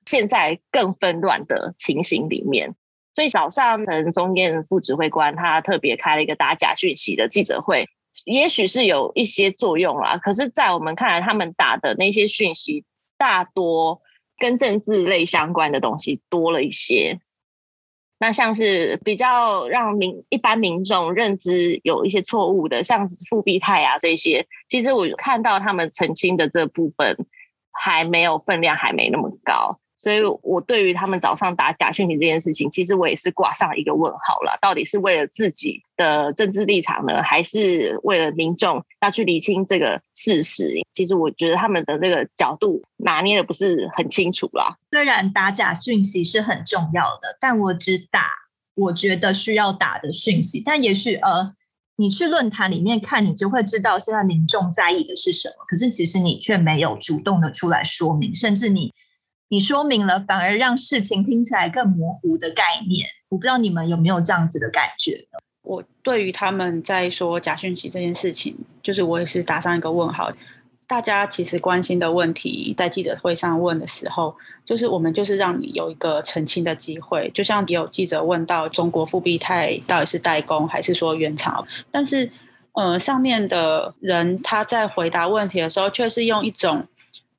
[0.05, 2.75] 现在更纷乱的情形里面。
[3.15, 7.87] 所以早上陈宗彦副指挥官他特别开了一个打假讯息的记者会。
[8.25, 12.85] 也许是有一些作用啦，可是，在我们看来，他们打的那些讯息
[13.17, 14.03] 大多
[14.39, 17.21] 跟政治类相关的东西多了一些。
[18.21, 27.17] 那像是比较让民一般民众认知有一些错误的，像复必泰啊这些，其实我看到他们澄清的这部分
[27.73, 29.80] 还没有分量，还没那么高。
[30.03, 34.59] 所以，我对于他们早上打假讯息这件事情，其实我也是挂上一个问号了。
[34.63, 40.73] 到底是为了自己的政治立场呢，还是为了民众要去厘清这个事实？
[40.95, 44.79] 其实我觉得他们的那个角度拿捏的不是很清楚啦。
[44.91, 48.31] 虽然打假讯息是很重要的，但我只打
[48.77, 50.63] 我觉得需要打的讯息。
[50.65, 51.53] 但也许呃，
[51.97, 55.67] 你去论坛里面看，你就会知道现在民众在意的是什么。
[55.69, 58.91] 可是其实你却没有主动的出来说明，甚至你。
[59.53, 65.27] 你说明了，反而让事情听起来更模糊的概念，我不知道你们有没有这样子的感觉？
[65.63, 70.31] 我对于他们在说假讯息这件事情，就是我也是打上一个问号。
[70.87, 74.33] 大家其实关心的问题，在记者会上问的时候，
[74.65, 77.29] 就是我们就是让你有一个澄清的机会。
[77.35, 82.31] 就像有记者问到中国复必泰到底是代工还是说原厂，但是
[82.75, 86.87] 呃，上面的人他在回答问题的时候，却是用一种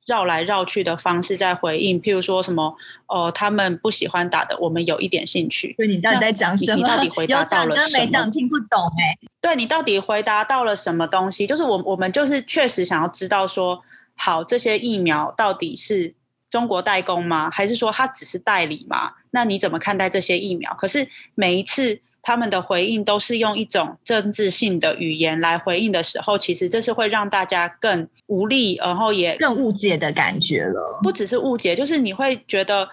[0.06, 2.00] 绕来绕去的方式在回应。
[2.00, 5.74] 譬如说什么，哦、呃，他们不喜欢打的，我们有一点兴趣。
[5.78, 6.76] 对，你到底在讲什么？
[6.76, 9.16] 你到底回答到了没讲听不懂哎。
[9.40, 11.46] 对，你到底回答到了什么东西？
[11.46, 13.82] 就是我我们就是确实想要知道说，
[14.14, 16.14] 好，这些疫苗到底是
[16.50, 17.50] 中国代工吗？
[17.50, 19.12] 还是说它只是代理吗？
[19.30, 20.72] 那你怎么看待这些疫苗？
[20.74, 22.00] 可是每一次。
[22.22, 31.00] 他们的回应都是用一种政治性的语言来回应的时候，其实这是会让大家更无力，然后也更误解的感觉了。
[31.02, 32.88] 不只是误解，就是你会觉得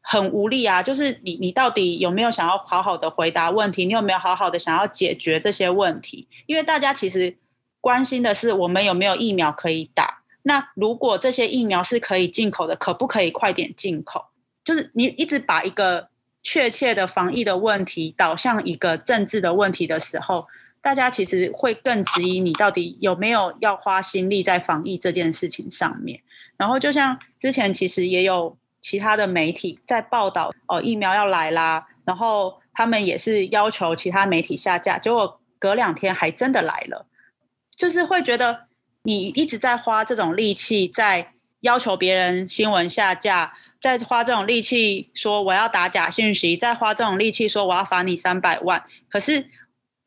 [0.00, 0.82] 很无力啊！
[0.82, 3.86] 就是你，你到底有没有想要好好的回答问题？
[3.86, 6.26] 你有没有好好的想要解决这些问题？
[6.46, 7.36] 因为大家其实
[7.80, 10.22] 关心的是我们有没有疫苗可以打。
[10.42, 14.24] 那如果这些疫苗是可以进口的，可不可以快点进口？
[14.64, 16.08] 就是你一直把一个。
[16.48, 20.46] 确切的防疫的问题导向一个政治的问题的时候，
[20.80, 26.20] 大家其实会更质疑你到底有没有要花心力在防疫这件事情上面。
[26.56, 37.06] 然后就像之前其实也有其他的媒体在报道，哦，疫苗要来啦，然后他们也是要求其他媒体下架，结果隔两天还真的来了，
[37.76, 38.66] 就是会觉得
[39.02, 41.32] 你一直在花这种力气在。
[41.66, 48.84] 要求别人新闻下架，再花这种力气说我要打假讯息，再花这种力气说我要罚你三百万。
[49.08, 49.50] 可是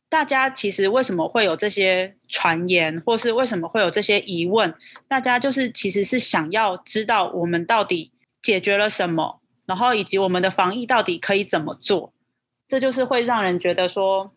[0.07, 4.73] 大家其实为什么会有这些传言，或是为什么会有这些疑问？
[5.09, 12.13] 大家就是其实是想要知道我们到底解决了什么，然后以及我们的防疫到底可以怎么做。
[12.69, 14.31] 这就是会让人觉得说，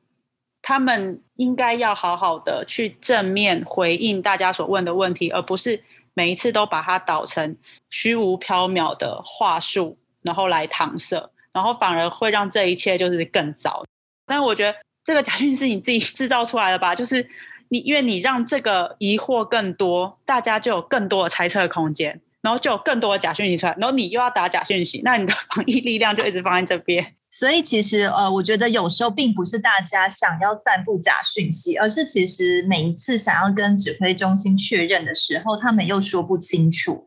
[0.60, 5.84] 他们应该要好好的去正面回应大家所问的问题，而不是。
[6.14, 7.56] 每一次都把它导成
[7.90, 13.82] 虚无缥缈的话术，然后来搪塞，然后反而会让这一切就是更糟。
[14.26, 16.94] 但是我觉得这个假讯是你自己制造出来的吧？
[16.94, 17.28] 就是
[17.68, 27.14] 你，因为你让这个疑惑更多，大家就有更多的猜测空间，然后就有更多的假讯息出来，然后你又要打假讯息，那你的防疫力量就一直放在这边。
[27.34, 37.06] 所以其实呃，我觉得有时候并不是大家想要散布假讯息，而是其实每一次想要跟指挥中心确认的时候，他们又说不清楚。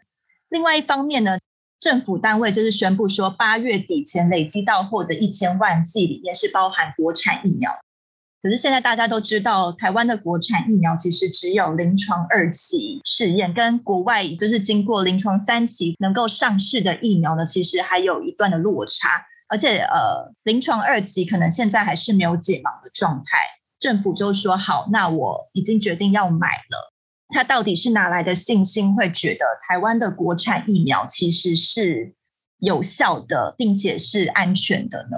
[0.49, 1.38] 另外一方面呢，
[1.79, 7.71] 政府单位就是宣布说，八月底前累积到货的一千万剂里面是包含国产疫苗。
[8.41, 19.27] 可是现在大家都知道，台湾的国产疫苗其实只有临床二期试验，跟国外就是经过临床三期能够上市的疫苗呢，其实还有一段的落差。
[19.47, 23.39] 而且，呃，临床二期可能现在还是没有解盲的状态。
[23.77, 26.93] 政府就说好，那我已经决定要买了。
[27.29, 32.15] 他到底是哪来的信心，会觉得台湾的国产疫苗其实是
[32.60, 35.17] 有效的，并且是安全的呢？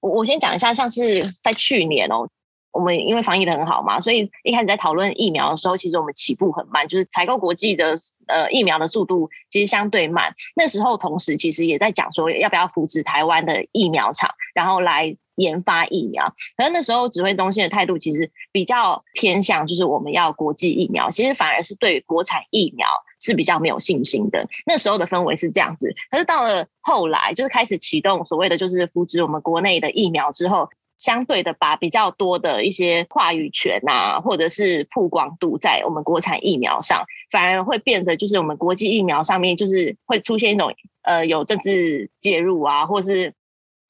[0.00, 2.28] 我我先讲一下，像是在去年哦。
[2.70, 10.34] 我们因为防疫的很好嘛，所以一开始在讨论疫苗的时候，其实我们起步很慢，就是采购国际的呃疫苗的速度其实相对慢。
[10.54, 16.32] 那时候同时其实也在讲说要不要扶持台湾的疫苗厂，然后来研发疫苗。
[16.56, 22.86] 可是那时候指挥中心的态度其实比较偏向，就是我们要国际疫苗，其实反而是对国产疫苗
[23.20, 24.46] 是比较没有信心的。
[24.66, 30.68] 那时候的氛围是这样子，可是到了后来，就是开始启动所谓的就是扶持我们国内的疫苗之后。
[30.98, 43.32] 相对的，把比较多的一些话语权啊，或者是曝光度在我们国产疫苗上，反而会变得就是我们国际疫苗上面就是会出现一种呃有政治介入啊，或是。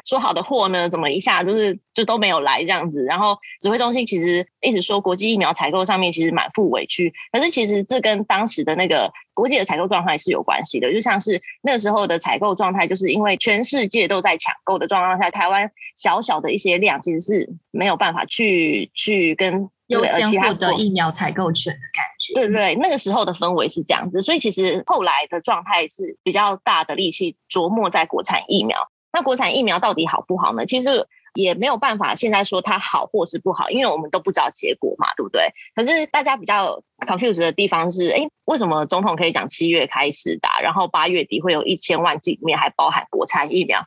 [0.05, 0.89] 说好的货呢？
[0.89, 3.05] 怎么一下就是就都没有来这样子？
[3.05, 10.93] 然后指挥中心其实一直说国际疫苗采购上面其实满腹委屈，可是其实这跟当时的那个国际的采购状态是有关系的。
[10.93, 22.35] 就像是那个时候的采购状态，就是因为全世界都在抢购的状况下，台湾小小的一些量其实是没有办法去去跟优先获得疫苗采购权的感觉。
[22.35, 28.77] 对对，那个时候的氛围是这样子，所以其实后来的状态是比较大的力气琢磨在国产疫苗。
[29.13, 30.67] 那国产疫苗到底好不好呢？
[30.67, 35.53] 其实也没有办法现在说它好或是不好，因为我们都不知道结果嘛，对不对？
[35.75, 43.81] 可是大家比较 confused 的地方是，哎，为什么总统可以讲七月开始打，然后八月底会有一千万剂里面还包含国产疫苗？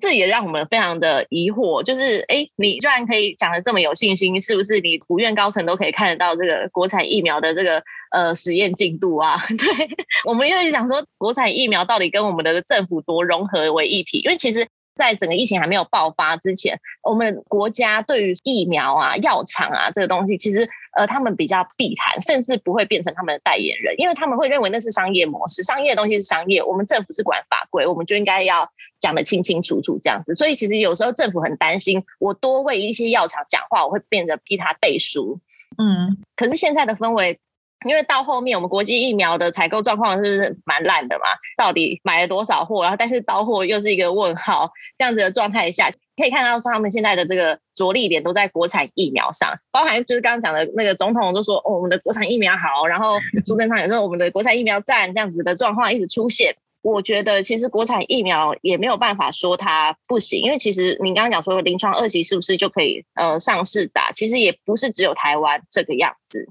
[0.00, 9.36] 这也让我们非常的疑惑，就是哎，你居然可以讲的这么有信心，是不是你府院高层都可以看得到这个国产疫苗的这个呃实验进度啊？
[9.48, 9.88] 对，
[10.24, 28.70] 我们又想说国产疫苗到底跟我们的政府多融合为一体，因为其实在整个疫情还没有爆发之前，我们国家对于疫苗啊、药厂啊这个东西，其实呃，他们比较避谈，甚至不会变成他们的代言人，因为他们会认为那是商业模式，商业的东西是商业，我们政府是管法规，我们就应该要
[29.00, 30.34] 讲得清清楚楚这样子。
[30.34, 35.40] 所以其实有时候政府很担心，我多为一些药厂讲话，我会变得替他背书。
[35.78, 37.40] 嗯，可是现在的氛围。
[37.84, 41.24] 因为到后面，我们国际疫苗的采购状况是蛮烂的嘛，
[41.56, 53.14] 到底买了多少货，然后但是到货又是一个问号，这样子的状态下，可以看到说他们现在的这个着力点都在国产疫苗上，包含就是刚刚讲的那个总统都说，哦，我们的国产疫苗好，然后
[53.44, 56.56] 苏贞昌也说我们的国产疫苗赞，这样子的状况一直出现。
[56.82, 66.48] 我觉得其实国产疫苗也没有办法说它不行，因为其实你刚刚讲说临床二期是不是就可以呃上市打，其实也不是只有台湾这个样子。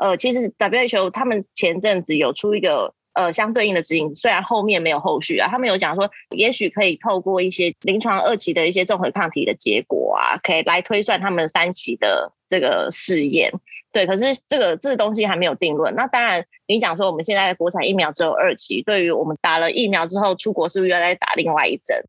[0.00, 13.52] 呃，其实 WHO 他们前阵子有出一个呃相对应的指引，虽然后面没有后续啊，他们有讲说，也许可以透过一些临床二期的一些综合抗体的结果啊，可以来推算他们三期的这个试验。
[13.92, 15.94] 对，可是这个这个东西还没有定论。
[15.94, 22.02] 那当然，你讲说我们现在国产疫苗只有二期，对于我们打了疫苗之后出国是不是又再打另外一针？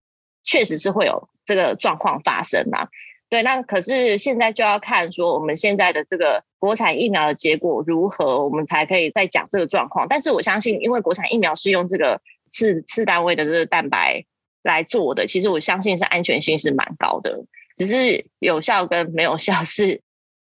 [0.43, 2.87] 确实是会有这个状况发生嘛。
[3.31, 10.05] 对，那可是现在就要看说我们现在的这个国产疫苗的结果如何，我们才可以再讲这个状况。
[10.09, 12.19] 但是我相信，因为国产疫苗是用这个
[12.49, 14.25] 次次单位的这个蛋白
[14.63, 17.45] 来做的，其实我相信是安全性是蛮高的。
[17.77, 20.01] 只是有效跟没有效是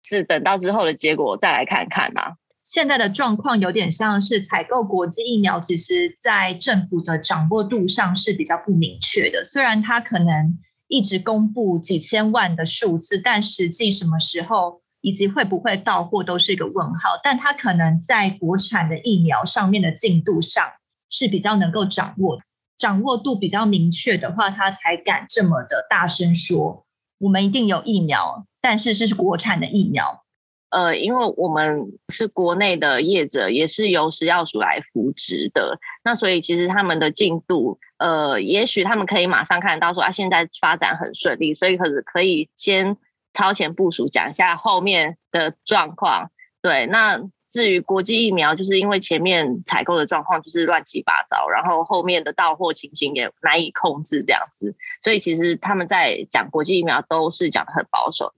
[0.03, 2.33] 是等到之后的结果再来看看啊。
[2.63, 9.45] 现在的状况有点像是采购国际疫苗，其实在政府的掌握度上是比较不明确的。
[9.45, 10.59] 虽然它可能。
[10.91, 17.11] 一直公布几千万的数字，但实际什么时候以及会不会到货都是一个问号。
[17.23, 20.63] 但它可能在国产的疫苗上面的进度上
[21.09, 22.41] 是比较能够掌握，
[22.77, 26.85] 掌握度比较明确的话，他才敢这么的大声说
[27.19, 30.25] 我们一定有疫苗，但是是国产的疫苗。
[30.71, 42.97] 呃，因为我们是国内的业者，也是由食药署来扶植的，那所以其实他们的进度，呃，也许他们可以马上看到说啊，现在发展很顺利，所以可是可以先
[43.33, 46.31] 超前部署，讲一下后面的状况。
[46.63, 58.33] 对，那至于国际疫苗，就是因为前面采购的状况就是乱七八糟，然后后面的到货情形也难以控制这样子，所以其实他们在讲国际疫苗都是讲得很保守。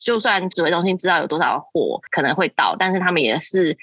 [0.00, 3.76] 就算指挥中心知道有多少货可能会到，但是他们也是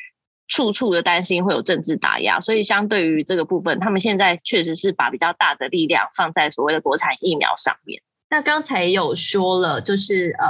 [0.47, 8.01] 处处的担心会有政治打压，所以相对于这个部分，他们现在确实是把比较大的力量放在所谓的国产疫苗上面。
[8.29, 10.47] 那刚才有说了，就是呃，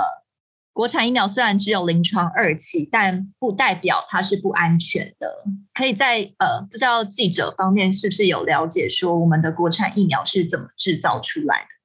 [0.74, 5.44] 国产疫苗虽然只有临床二期，但不代表它是不安全的。
[5.74, 11.85] 可以在呃，不知道记者方面是不是有了解说，我们的国产疫苗是怎么制造出来的？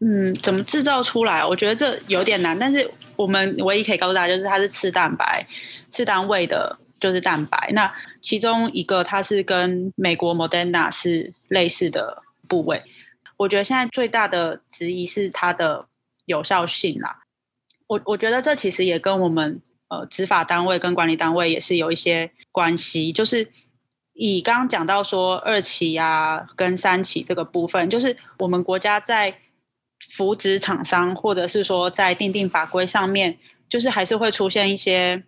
[0.00, 1.44] 嗯，怎么制造出来？
[1.44, 5.44] 我觉得这有点难，但是我们唯一可以告诉大家，就是它是次蛋白，
[5.90, 7.70] 次单位的，就是蛋白。
[7.72, 12.80] 那其中一个，它是跟美国 Moderna 是类似的部位。
[13.36, 15.86] 我觉得现在最大的质疑是它的
[16.26, 17.22] 有效性啦。
[17.88, 23.12] 我我觉得这其实也跟我们呃执法单位跟管理单位也是有一些关系。
[23.12, 23.48] 就是
[24.12, 29.34] 以刚刚讲到说二期啊跟三期这个部分，就是我们国家在
[30.08, 33.38] 扶植厂商，或者是说在定定法规上面，
[33.68, 35.22] 就是还是会出现一些，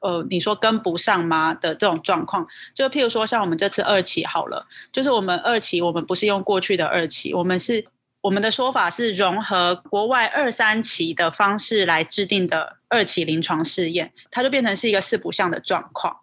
[0.00, 2.46] 呃，你说跟不上吗的这种状况？
[2.74, 7.84] 就譬如说，像我们这次二期好了，就是我们二期，我们不是用过去的二期，我们是
[8.20, 16.16] 我们的说法是融合国外二三期的方式来制定的二期临床试验，它就变成是一个四不像的状况。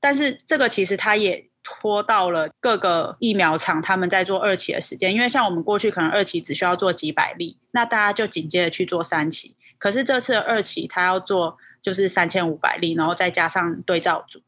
[0.00, 1.48] 但是这个其实它也。
[1.66, 9.56] 拖到了各个疫苗厂，他们在做二期的时间，因为像我们过去可能二期只需要做几百例，那大家就紧接着去做三期。
[9.78, 14.40] 可是这次二期，他要做就是三千五百例，然后再加上对照组。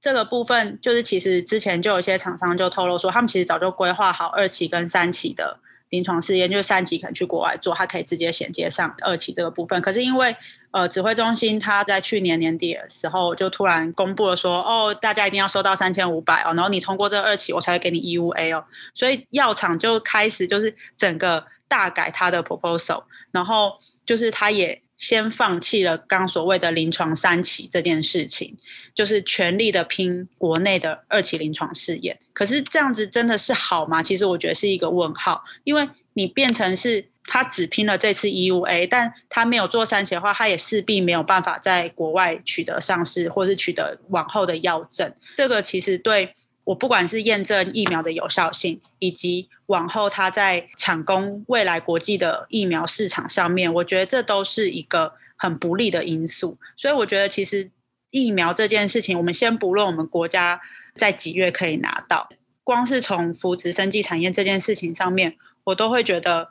[0.00, 5.58] 这个部分就是其实之前就有一些厂商就透露说，他们其实早就规划好二期跟三期的。
[5.90, 9.80] 临床试验就是三期可能去国外做，它可以直接衔接上二期这个部分。
[9.80, 10.36] 可是因为
[10.70, 18.64] 呃指挥中心他在去年年底的时候就突然公布了说，哦大家一定要收到三千五百哦，然后你通过这二期我才会给你 EUA 哦，
[18.94, 24.82] 所以药厂就开始就是整个大改他的 proposal，然后就是他也。
[24.98, 28.56] 先放弃了刚所谓的临床三期这件事情，
[28.92, 32.18] 就是全力的拼国内的二期临床试验。
[32.32, 34.02] 可是这样子真的是好吗？
[34.02, 45.14] 其实我觉得是一个问号，因为你变成是他只拼了这次 EUA，但他没有做三期的话，他也势必没有办法在国外取得上市或是取得往后的药证。
[45.36, 46.34] 这个其实对
[46.68, 56.58] 我不管是验证疫苗的有效性，以及往后它在抢攻未来国际的疫苗市场上面，我觉得这都是一个很不利的因素。
[56.76, 57.70] 所以我觉得其实
[58.10, 60.60] 疫苗这件事情，我们先不论我们国家
[60.94, 62.28] 在几月可以拿到，
[62.62, 66.50] 光是从扶植生技产业这件事情上面，我都会觉得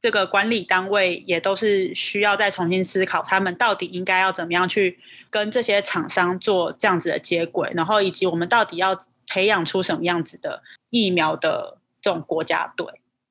[0.00, 4.98] 这个管理单位也都是需要再重新思考，他们到底应该要怎么样去
[5.28, 8.98] 跟这些厂商做这样子的接轨，然后以及我们到底要。
[9.28, 12.86] 培养出什么样子的疫苗的这种国家队？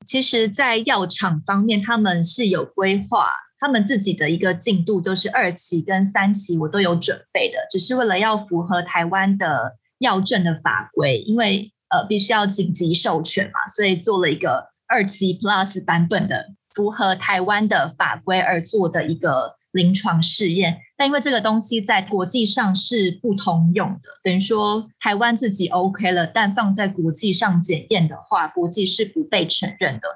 [0.05, 3.27] 其实，在药厂方面，他们是有规划，
[3.59, 19.56] 他们自己的一个进度，就是二期跟三期，我都有准备的，只是为了要符合台湾的药证的法规，因为呃，必须要紧急授权嘛，所以做了一个二期 Plus 版本的，符合台湾的法规而做的一个。
[19.71, 30.07] 临床试验，但因为这个东西在国际上是不通用的，等于说台湾自己 OK 了，但放在国际上检验的话，国际是不被承认的。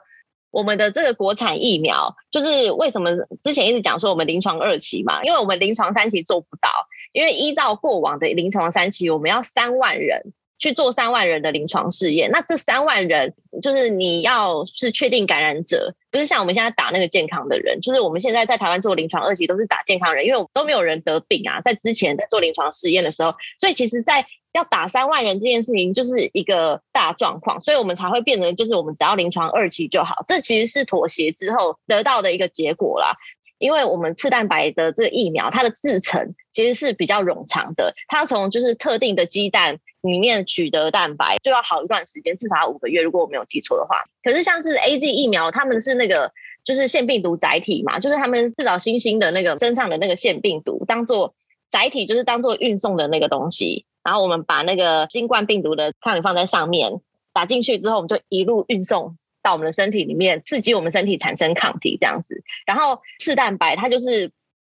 [0.49, 3.11] 我们的这个国产疫苗，就是为什么
[3.43, 6.69] 之前一直讲说我们临床二期嘛，因为我们临床三期做不到，
[7.13, 10.33] 因为依照过往的临床三期，我们要三万人。
[10.61, 13.33] 去做三万人的临床试验，那这三万人
[13.63, 21.59] 就是你要是确定感染者，不是像我们现在打那个健康的人，就是我们现在在台湾做临床二期都是打健康人，因为我们都没有人得病啊。
[21.61, 30.23] 在之前在做临床试验的时候，所以其实，在要打三万人这件事情就是一个大状况，所以我们才会变成就是我们只要临床二期就好。
[30.27, 33.17] 这其实是妥协之后得到的一个结果啦。
[33.57, 44.03] 因为我们次蛋白的这个疫苗，它的制程其实是比较冗长的，它从就是特定的鸡蛋里面取得蛋白，就要好一段时间，至少要五个月，如果我没有记错的话。
[44.23, 46.31] 可是像是 AZ 疫苗，他们是那个
[46.63, 51.33] 就是腺病毒载体嘛，就是他们制造新兴的那个身上的那个腺病毒当做
[51.69, 57.01] 载体，就是当做运送的那个东西，然后我们把那个新冠病毒的抗体放在上面，
[57.33, 59.17] 打进去之后，我们就一路运送。
[59.43, 62.43] 到我们的身体里面，刺激我们身体产生抗体，这样子。
[62.63, 64.31] 然后次蛋白它就是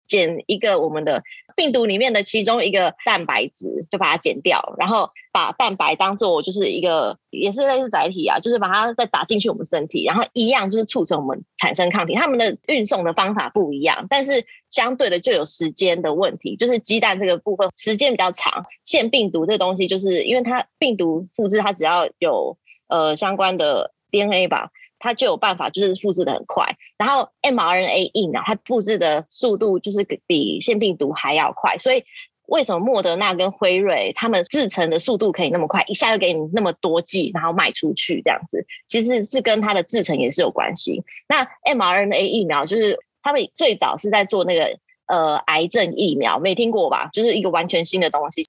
[0.08, 1.22] 剪一个我们的
[1.54, 12.14] 病毒里面的其中一个蛋白质，就把它剪掉，然后把蛋白当做就是一个也是类似载体啊，就是把它再打进去我们身体，然后一样就是促成我们产生抗体。
[12.14, 18.64] 它们的运送的方法不一样，但是相对的就有时间的问题，就是鸡蛋这个部分时间比较长。
[18.82, 22.56] 腺病毒这东西，就是因为它病毒复制，它只要有
[22.88, 23.92] 呃相关的。
[24.10, 26.76] DNA 吧，它就有办法，就是复制的很快。
[26.96, 31.78] 然后 mRNA 疫苗，它复制的速度就是比腺病毒还要快。
[31.78, 32.04] 所以
[32.46, 41.04] 为什么莫德纳跟辉瑞他们制成的速度可以那么快，一下就给你那么多剂，然后卖出去这样子，其实是跟它的制程也是有关系。
[41.28, 47.10] 那 mRNA 疫苗就是他们最早是在做那个呃癌症疫苗，没听过吧？
[47.12, 48.48] 就是一个完全新的东西。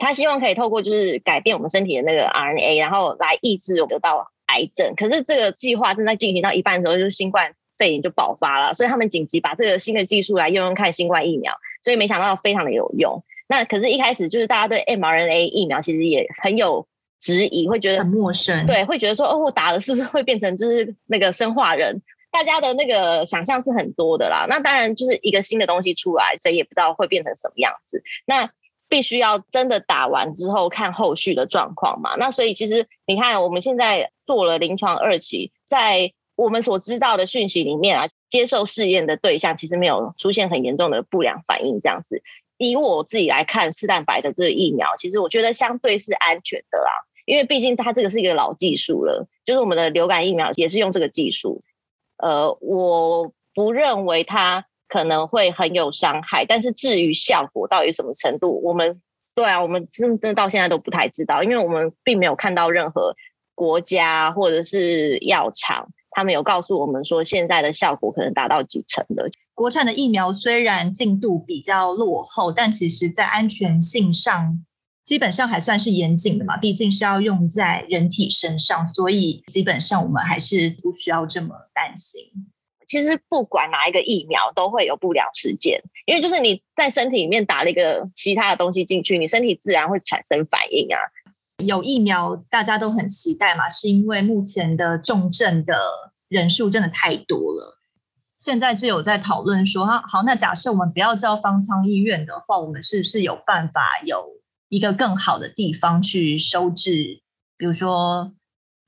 [0.00, 4.30] 他希望可以透过就是改变我们身体的那个 RNA，然后来抑制我们得到。
[4.46, 13.24] 癌症，可是这个计划正在进行到一半的时候，就是新冠肺炎就爆发了，所以他们紧急把这个新的技术来用用看新冠疫苗，所以没想到非常的有用。
[13.48, 16.86] 那可是，一开始就是大家对 mRNA 疫苗其实也很有
[17.20, 22.02] 质疑，会觉得很陌生，对，会觉得说哦，我打了是不是会变成就是那个生化人？
[22.32, 24.46] 大家的那个想象是很多的啦。
[24.48, 28.02] 那当然就是一个新的东西出来，谁也不知道会变成什么样子。
[28.26, 28.50] 那
[28.88, 32.14] 必须要真的打完之后看后续的状况嘛？
[32.16, 42.22] 那所以其实你看，我们现在做了临床二期，在我们所知道的讯息里面啊，接受试验的对象其实没有出现很严重的不良反应这样子。
[42.58, 46.90] 以我自己来看，四蛋白的这个疫苗，其实我觉得相对是安全的啦，
[47.24, 51.62] 因为毕竟它这个是一个老技术了，就是我们的流感疫苗也是用这个技术。
[52.18, 54.66] 呃，我不认为它。
[54.88, 59.00] 可能会很有伤害，但是至于效果到底什么程度，我们
[59.34, 63.14] 对啊，我们真的到现在都不太知道，因为我们并没有看到任何
[63.54, 69.28] 国家或者是药厂，他们有告诉我们说现在的效果可能达到几成的。
[69.54, 74.64] 国产的疫苗虽然进度比较落后，但其实在安全性上
[75.04, 82.20] 基本上还算是严谨的嘛，毕竟是要用在人体身上，所以基本上我们还是不需要这么担心。
[82.86, 90.98] 其实不管哪一个疫苗都会有不良事件，因为就是你在身体里面打了一个其他的东西进去，你身体自然会产生反应啊。
[91.64, 95.74] 有疫苗大家都很期待嘛，是因为目前的重症的
[96.28, 97.78] 人数真的太多了。
[98.38, 104.28] 现在就有在讨论说啊，好，那假设我们不要叫方舱医院的话，我们是不是有办法有
[104.68, 107.22] 一个更好的地方去收治，
[107.56, 108.34] 比如说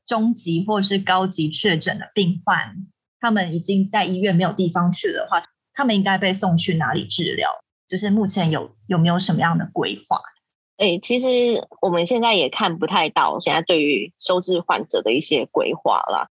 [0.07, 2.77] 中级或是高级确诊的病患？
[3.21, 5.43] 他们已经在医院没有地方去的话，
[5.75, 7.51] 他们应该被送去哪里治疗？
[7.87, 10.21] 就是目前有有没有什么样的规划？
[10.77, 16.29] 哎，其实我们现在也看不太到现在对于收治患者的一些规划啦。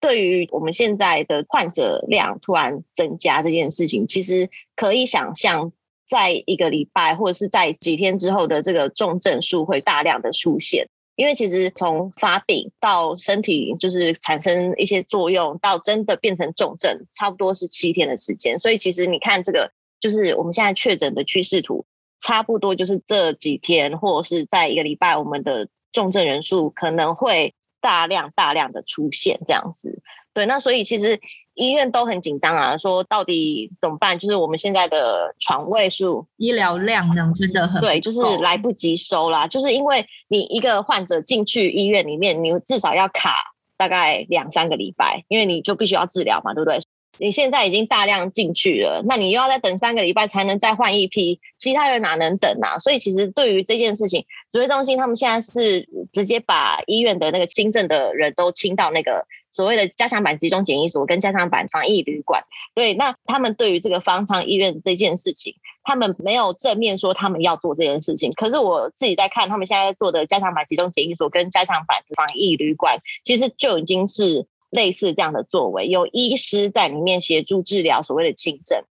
[0.00, 5.72] 对于我们现在的患者量突然增加这件事情，其实可以想象，
[6.08, 10.88] 在一个礼拜或者是在几天之后的这个重症数会大量的出现。
[11.20, 18.58] 因为其实从发病到身体就是产生一些作用，到真的变成重症，差不多是七天的时间。
[18.58, 21.84] 所以其实你看这个，就是我们现在确诊的趋势图，
[22.20, 27.52] 差不多就是这几天或者是在一个礼拜，我们的重症人数可能会
[27.82, 30.00] 大量大量的出现这样子。
[30.32, 31.20] 对，那所以其实。
[31.54, 34.18] 医院都很紧张啊，说到底怎么办？
[34.18, 39.46] 就是我们现在的床位数、医疗量能真的很对，就是来不及收啦。
[39.46, 43.30] 就是因为你一个患者进去医院里面，你至少要卡
[43.76, 46.80] 大概两三个礼拜，因为你就必须要治疗嘛，对不对？
[47.18, 52.78] 你现在已经大量进去了，那你又要再等三个礼拜才能再换一批，其他人哪能等啊？
[52.78, 59.26] 所以其实对于这件事情，指挥中心他们现在是直接把医院的那个轻症的人都清到那个。
[59.52, 62.44] 所谓的加强版集中检疫所跟加强版防疫旅馆，
[62.74, 68.32] 对，那他们对于这个方舱医院这件事情，他们没有正面说他们要做这件事情。
[68.32, 78.84] 可是我自己在看他们现在做的加强版集中检疫所跟加强版防疫旅馆，其实就已经是类似这样的作为，有医师在里面协助治疗所谓的轻症，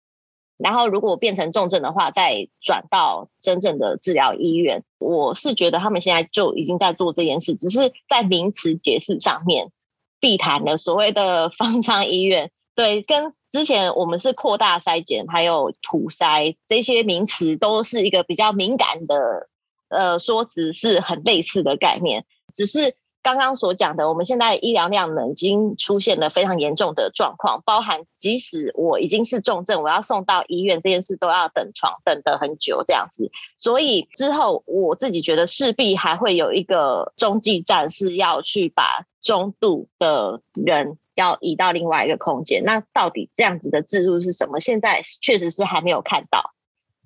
[0.57, 4.83] 然后如果变成重症的话，再转到真正的治疗医院。
[4.97, 9.71] 我是觉得他们现在就已经在做这件事，只是在名词解释上面。
[10.19, 19.49] 避谈的所谓的方舱医院，对，跟之前我们是扩大筛检，还有土筛这些名词，都是一个比较敏感的
[19.89, 22.95] 呃说辞，是很类似的概念，只是。
[23.27, 33.29] 刚刚所讲的，我们现在医疗量呢已经出现了非常严重的状况，包含即使我已经是重症，我要送到医院这件事都要等床等得很久这样子。
[33.57, 42.63] 所以之后我自己觉得势必还会有一个中继站，是要去把中度的人要移到另外一个空间。
[42.63, 44.61] 那到底这样子的制度是什么？
[44.61, 46.53] 现在确实是还没有看到，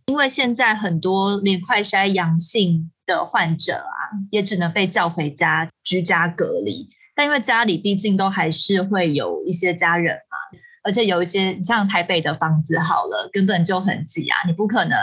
[0.05, 4.01] 因为现在很多连快筛阳性的患者啊。
[4.29, 14.99] 也只能被叫回家居家隔离，但因为家里毕竟都还是会有一些家人嘛，而且有一些像台北的房子好了，根本就很挤啊，你不可能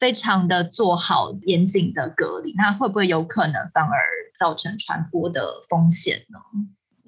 [0.00, 3.96] 非常的做好严谨的隔离，那会不会有可能反而
[4.36, 6.40] 造成传播的风险呢？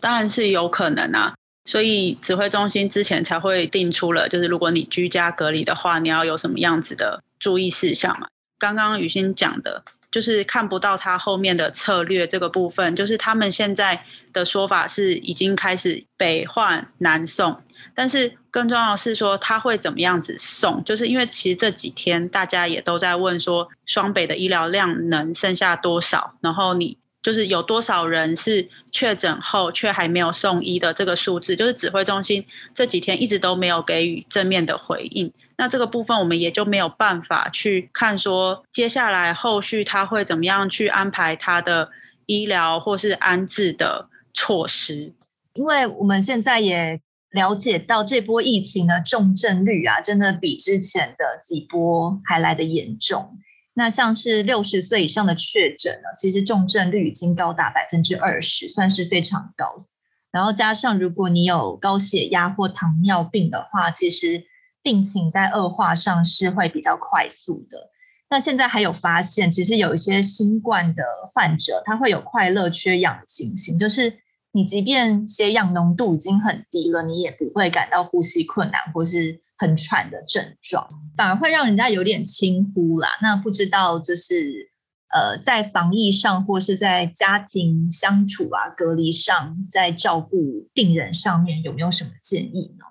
[0.01, 8.29] 当然是有可能啊，所以指挥中心之前才会定出了，就是如果你居家隔离的话，你要有什么样子的注意事项嘛？
[8.57, 9.83] 刚刚雨欣讲的。
[10.11, 17.63] 就是看不到他后面的策略这个部分，就是他们现在的说法是已经开始北换南送，
[17.95, 26.97] 但是更重要的是说他会怎么样子送，就是因为其实这几天大家也都在问说双北的医疗量能剩下多少，然后你
[27.29, 35.31] 就是有多少人是确诊后却还没有送医的这个数字，就是指挥中心这几天一直都没有给予正面的回应。
[35.59, 41.91] 那这个部分我们也就没有办法去看说，接下来后续他会怎么样去安排他的
[42.24, 45.12] 医疗或是安置的措施。
[45.53, 46.99] 因为我们现在也
[47.33, 53.37] 了解到这波疫情的重症率啊，真的比之前的几波还来得严重。
[53.79, 59.87] 那像是六十岁以上的确诊呢，其实重症率已经高达百分之二十，算是非常高。
[60.31, 64.45] 然后加上如果你有高血压或糖尿病的话，其实。
[64.81, 67.91] 病情在恶化上是会比较快速的。
[68.31, 71.03] 那现在还有发现，其实有一些新冠的
[71.35, 74.20] 患者，他会有快乐缺氧的情形，就是
[74.53, 83.11] 你即便血氧浓度已经很低了，你也不会感到呼吸困难或是很喘的症状，反而会让人家有点轻忽啦。
[83.21, 84.71] 那不知道就是
[85.13, 92.85] 呃，在防疫上或是在家庭相处啊、隔离上，在照顾病人上面有没有什么建议呢？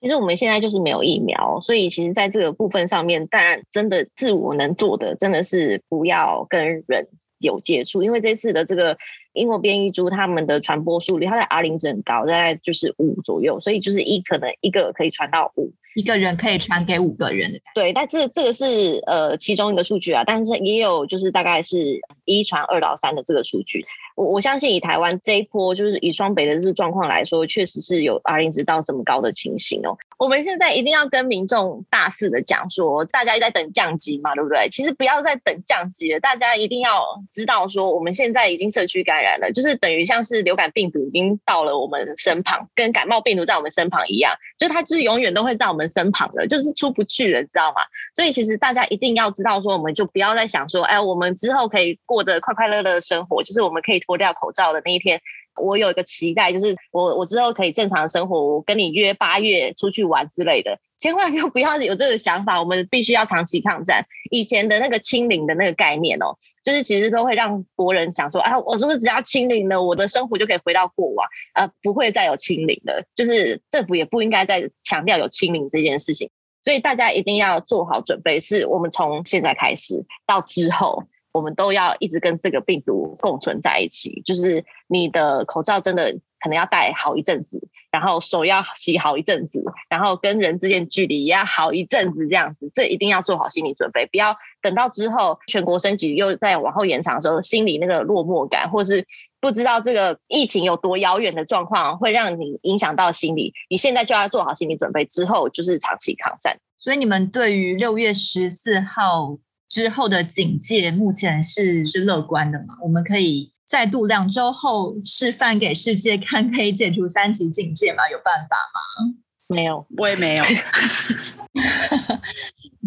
[0.00, 7.06] 其实我们现在就是没有疫苗，所以其实在这个部分上面，当然真的自我能做的，真的是不要跟人
[7.38, 8.96] 有接触，因为这次的这个
[9.34, 17.60] 英国变异株，他们的传播速率，它在 R 零值很高，大概就是五左右，所以就是一可能一个可以传到五，一个人可以传给五个人。
[17.74, 22.00] 对，但这这个是呃其中一个数据啊，但是也有就是大概是
[22.38, 23.84] 一传二到三的这个数据。
[24.16, 29.96] 我我相信以台湾这一波，就是以双北的这状况来说，确实是有 R 零值到这么高的情形哦。
[30.18, 34.68] 我们现在一定要跟民众大肆的讲说，大家在等降级嘛，对不对？
[34.68, 36.90] 其实不要再等降级了，大家一定要
[37.30, 47.76] 知道说，我们现在已经社区感染了，就是等于像是流感病毒已经到了我们身旁，跟感冒病毒在我们身旁一样，就它就是永远都会在我们身旁的，就是出不去了，知道吗？
[48.14, 55.20] 所以其实大家一定要知道说，我们就不要再想说，哎，我们之后可以过的快快乐乐的生活，就是我们可以脱掉口罩的那一天。
[55.56, 62.58] 我有一个期待，就是我我之后可以正常生活，我跟你约八月出去玩之类的，千万 就不要有这个想法。
[62.58, 64.06] 我们必须要长期抗战。
[64.30, 71.28] 以前的那个清零的那个概念哦，就是其实都会让国人想说，啊，我是不是只要清零了，我的生活就可以回到过往？
[71.54, 76.30] 呃，不会再有清零的，就是政府也不应该再强调有清零这件事情。
[76.62, 81.04] 所以大家一定要做好准备，是我们从现在开始到之后。
[81.32, 99.06] 我们都要一直跟这个病毒共存在一起，就是你的口罩真的可能要戴好一阵子，然后手要洗好一阵子，然后跟人之间距离也要好一阵子，这样子，这一定要做好心理准备，不要等到之后全国升级又再往后延长的时候，心里那个落寞感，或是
[99.40, 103.54] 不知道这个疫情有多遥远的状况，会让你影响到心理。
[103.68, 106.58] 你现在就要做好心理准备，之后就是长期抗战。
[106.78, 109.30] 所以你们对于六月十四号
[109.70, 112.74] 之后的警戒目前是是乐观的嘛？
[112.82, 118.02] 我们可以再度两周后示范给世界看，可以解除三级警戒吗？
[118.10, 119.14] 有办法吗？
[119.46, 120.44] 没有，我也没有。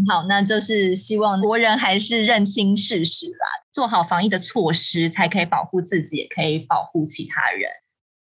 [0.09, 7.69] 好，那就是希望国人还是认清事实啦，做好防疫的措施，才可以保护自己，也可以保护其他人。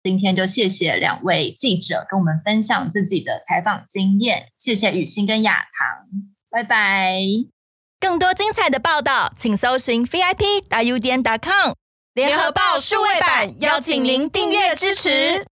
[0.02, 6.08] 今天就谢谢两位记者跟我们分享自己的采访经验，谢谢雨欣跟雅棠，
[6.50, 7.57] 拜拜。
[8.00, 11.72] 更多精彩的报道，请搜寻 VIP.UDN.com
[12.14, 15.44] 联合报数位版，邀请您订阅支持。